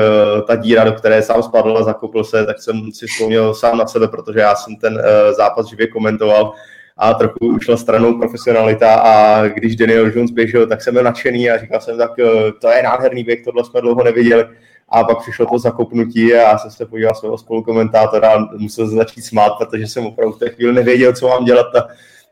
[0.48, 3.88] ta díra, do které sám spadl a zakopl se, tak jsem si vzpomněl sám na
[3.88, 5.02] sebe, protože já jsem ten uh,
[5.38, 6.54] zápas živě komentoval
[6.98, 11.58] a trochu ušla stranou profesionalita a když Daniel Jones běžel, tak jsem byl nadšený a
[11.58, 12.26] říkal jsem tak, uh,
[12.62, 14.46] to je nádherný běh, tohle jsme dlouho neviděli.
[14.90, 19.22] A pak přišlo to zakopnutí a já jsem se podíval svého spolukomentátora a musel začít
[19.22, 21.76] smát, protože jsem opravdu v té chvíli nevěděl, co mám dělat.
[21.76, 21.88] A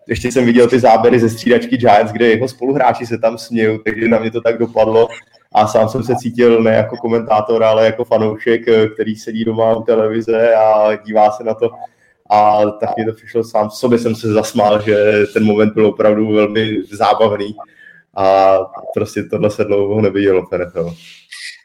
[0.08, 4.08] ještě jsem viděl ty záběry ze střídačky Giants, kde jeho spoluhráči se tam smějí, takže
[4.08, 5.08] na mě to tak dopadlo
[5.54, 8.62] a sám jsem se cítil ne jako komentátor, ale jako fanoušek,
[8.94, 11.70] který sedí doma u televize a dívá se na to
[12.30, 15.86] a tak mi to přišlo sám v sobě, jsem se zasmál, že ten moment byl
[15.86, 17.56] opravdu velmi zábavný
[18.18, 18.58] a
[18.94, 20.94] prostě tohle se dlouho nevidělo v NFL.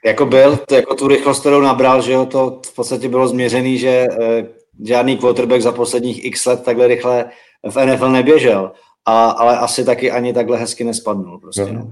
[0.04, 3.78] Jako byl, to jako tu rychlost, kterou nabral, že jo, to v podstatě bylo změřený,
[3.78, 4.46] že eh,
[4.84, 7.24] žádný quarterback za posledních x let takhle rychle
[7.70, 8.72] v NFL neběžel
[9.06, 11.38] a, ale asi taky ani takhle hezky nespadnul.
[11.38, 11.72] Prostě, no.
[11.72, 11.90] no.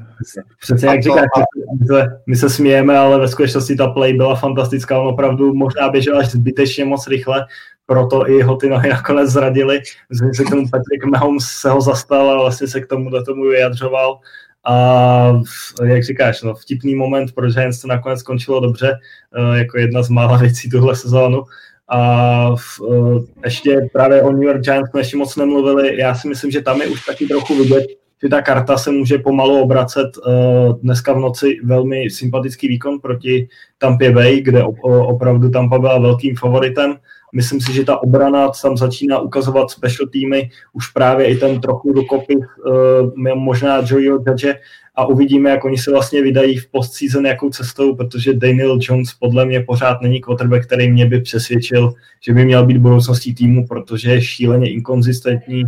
[0.61, 1.41] Přesně jak říkáš, a...
[1.81, 5.89] my, se, my se smějeme, ale ve skutečnosti ta play byla fantastická, on opravdu možná
[5.89, 7.47] běžel až zbytečně moc rychle,
[7.87, 9.81] proto i jeho ty nohy nakonec zradili.
[10.11, 13.25] Myslím se k tomu Patrick Mahomes se ho zastal a vlastně se k tomu do
[13.25, 14.19] tomu vyjadřoval.
[14.65, 15.41] A
[15.85, 18.99] jak říkáš, no, vtipný moment pro Giants to nakonec skončilo dobře,
[19.37, 21.43] eh, jako jedna z mála věcí tuhle sezónu.
[21.89, 22.49] A
[22.81, 26.01] uh, ještě právě o New York Giants jsme ještě moc nemluvili.
[26.01, 27.85] Já si myslím, že tam je už taky trochu vidět,
[28.23, 30.17] že ta karta se může pomalu obracet.
[30.17, 33.49] Uh, dneska v noci velmi sympatický výkon proti
[33.79, 36.97] Tampa Bay, kde op- opravdu Tampa byla velkým favoritem.
[37.35, 41.93] Myslím si, že ta obrana tam začíná ukazovat special týmy, už právě i ten trochu
[41.93, 44.55] dokopy uh, možná Joeho Judge
[44.97, 49.47] a uvidíme, jak oni se vlastně vydají v postseason jakou cestou, protože Daniel Jones podle
[49.47, 54.11] mě pořád není quarterback, který mě by přesvědčil, že by měl být budoucností týmu, protože
[54.11, 55.65] je šíleně inkonzistentní,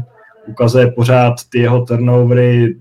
[0.47, 2.76] ukazuje pořád ty jeho turnovery,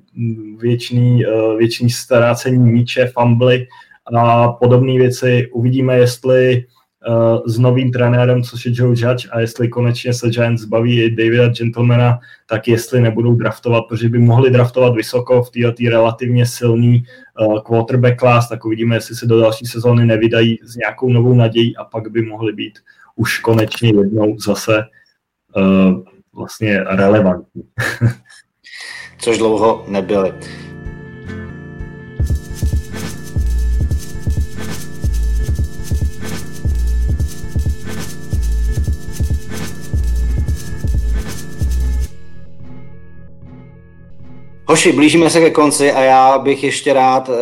[0.59, 3.67] věčný, eh, věčný starácení míče, fumbly
[4.15, 5.47] a podobné věci.
[5.53, 6.65] Uvidíme, jestli
[7.07, 11.15] uh, s novým trenérem, což je Joe Judge, a jestli konečně se Giants zbaví i
[11.15, 17.03] Davida Gentlemana, tak jestli nebudou draftovat, protože by mohli draftovat vysoko v této relativně silný
[17.39, 21.77] uh, quarterback class, tak uvidíme, jestli se do další sezóny nevydají s nějakou novou nadějí
[21.77, 22.79] a pak by mohli být
[23.15, 24.83] už konečně jednou zase
[25.55, 26.03] uh,
[26.35, 27.63] vlastně relevantní.
[29.19, 30.33] Což dlouho nebyli.
[44.69, 47.35] Hoši, blížíme se ke konci a já bych ještě rád uh,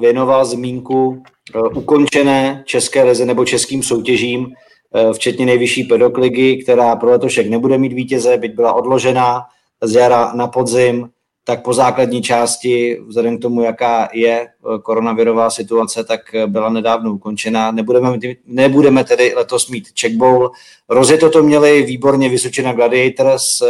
[0.00, 7.10] věnoval zmínku uh, ukončené české lize nebo českým soutěžím, uh, včetně nejvyšší pedokligy, která pro
[7.10, 9.42] letošek nebude mít vítěze, byť byla odložená
[9.82, 11.08] z jara na podzim
[11.44, 16.68] tak po základní části, vzhledem k tomu, jaká je eh, koronavirová situace, tak eh, byla
[16.68, 17.70] nedávno ukončena.
[17.70, 20.50] Nebudeme, nebudeme tedy letos mít check bowl.
[20.88, 23.66] Rozjeto to měli výborně Vysočina Gladiators, eh,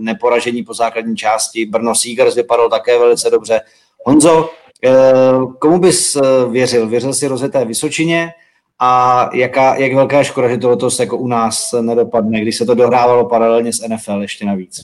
[0.00, 1.66] neporažení po základní části.
[1.66, 3.60] Brno Seegers vypadal také velice dobře.
[4.04, 4.50] Honzo,
[5.58, 6.16] komu bys
[6.50, 6.88] věřil?
[6.88, 8.32] Věřil si rozjeté Vysočině?
[8.78, 12.66] A jaká, jak velká je škoda, že to letos jako u nás nedopadne, když se
[12.66, 14.80] to dohrávalo paralelně s NFL ještě navíc?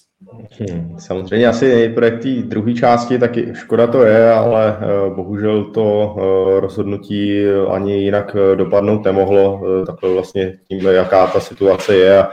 [0.61, 6.15] Hmm, samozřejmě asi nejprve té druhé části, taky škoda to je, ale uh, bohužel to
[6.17, 12.31] uh, rozhodnutí ani jinak uh, dopadnout nemohlo, takhle vlastně tím, jaká ta situace je a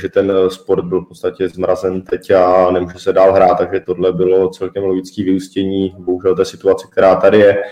[0.00, 4.12] že ten sport byl v podstatě zmrazen teď a nemůže se dál hrát, takže tohle
[4.12, 7.62] bylo celkem logické vyústění, bohužel té situace, která tady je.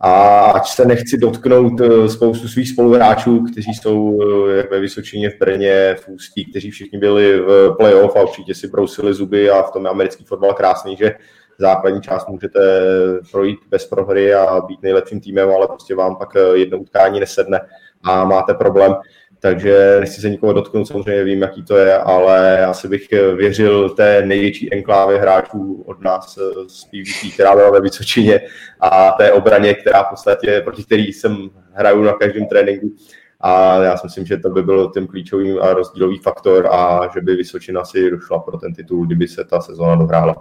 [0.00, 5.30] A ať se nechci dotknout eh, spoustu svých spoluhráčů, kteří jsou eh, jak ve Vysočině,
[5.30, 9.62] v Brně, v Ústí, kteří všichni byli v playoff a určitě si brousili zuby a
[9.62, 11.14] v tom je americký fotbal krásný, že
[11.58, 12.60] základní část můžete
[13.32, 17.60] projít bez prohry a být nejlepším týmem, ale prostě vám pak eh, jedno utkání nesedne
[18.04, 18.94] a máte problém.
[19.40, 24.22] Takže nechci se nikoho dotknout, samozřejmě vím, jaký to je, ale asi bych věřil té
[24.26, 28.40] největší enklávě hráčů od nás z PvP, která byla ve Vysočině
[28.80, 32.94] a té obraně, která v podstatě, proti který jsem hraju na každém tréninku.
[33.40, 37.20] A já si myslím, že to by byl ten klíčový a rozdílový faktor a že
[37.20, 40.34] by Vysočina si došla pro ten titul, kdyby se ta sezóna dohrála.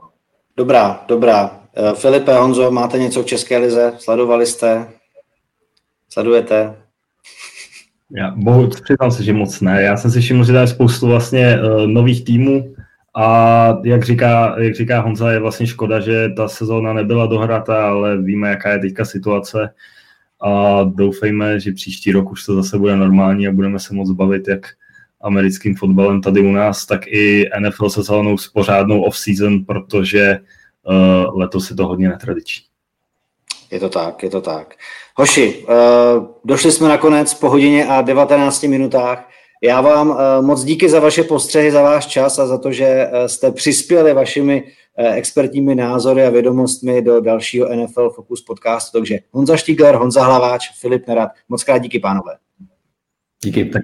[0.58, 1.60] Dobrá, dobrá.
[1.76, 3.94] Eh, Filipe, Honzo, máte něco v České lize?
[3.98, 4.88] Sledovali jste?
[6.10, 6.87] Sledujete?
[8.12, 9.84] Já bohu, přiznám se, že moc ne.
[9.84, 12.76] Já jsem si všiml, že je spoustu vlastně uh, nových týmů
[13.16, 18.22] a jak říká, jak říká Honza, je vlastně škoda, že ta sezóna nebyla dohrata, ale
[18.22, 19.70] víme, jaká je teďka situace
[20.42, 24.48] a doufejme, že příští rok už to zase bude normální a budeme se moc bavit
[24.48, 24.68] jak
[25.22, 30.40] americkým fotbalem tady u nás, tak i NFL sezónou s pořádnou off-season, protože
[30.84, 32.64] uh, letos je to hodně netradiční.
[33.72, 34.76] Je to tak, je to tak.
[35.16, 39.30] Hoši, uh, došli jsme nakonec po hodině a 19 minutách.
[39.64, 43.08] Já vám uh, moc díky za vaše postřehy, za váš čas a za to, že
[43.12, 44.64] uh, jste přispěli vašimi
[45.16, 48.98] expertními názory a vědomostmi do dalšího NFL Focus podcastu.
[48.98, 51.30] Takže Honza Štígler, Honza Hlaváč, Filip Nerad.
[51.50, 52.38] Moc krát díky, pánové.
[53.44, 53.66] Díky.
[53.66, 53.82] Tak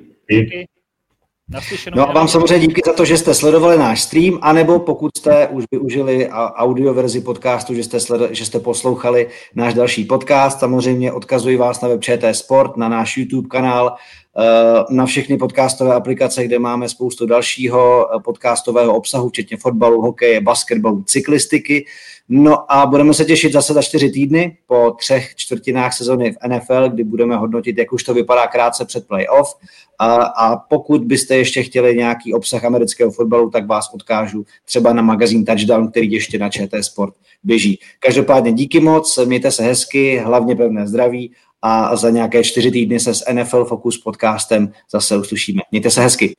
[1.96, 5.48] No a vám samozřejmě díky za to, že jste sledovali náš stream, anebo pokud jste
[5.48, 10.60] už využili audio verzi podcastu, že jste, sled, že jste poslouchali náš další podcast.
[10.60, 13.96] Samozřejmě odkazuji vás na web ČT Sport, na náš YouTube kanál,
[14.40, 14.44] eh,
[14.90, 21.04] na všechny podcastové aplikace, kde máme spoustu dalšího eh, podcastového obsahu, včetně fotbalu, hokeje, basketbalu,
[21.04, 21.86] cyklistiky.
[22.30, 26.90] No a budeme se těšit zase za čtyři týdny po třech čtvrtinách sezony v NFL,
[26.90, 29.56] kdy budeme hodnotit, jak už to vypadá krátce před playoff.
[30.00, 35.02] A, a pokud byste ještě chtěli nějaký obsah amerického fotbalu, tak vás odkážu třeba na
[35.02, 37.14] magazín Touchdown, který ještě na ČT Sport
[37.44, 37.80] běží.
[38.00, 41.32] Každopádně díky moc, mějte se hezky, hlavně pevné zdraví
[41.62, 45.62] a za nějaké čtyři týdny se s NFL Focus podcastem zase uslyšíme.
[45.72, 46.34] Mějte se hezky.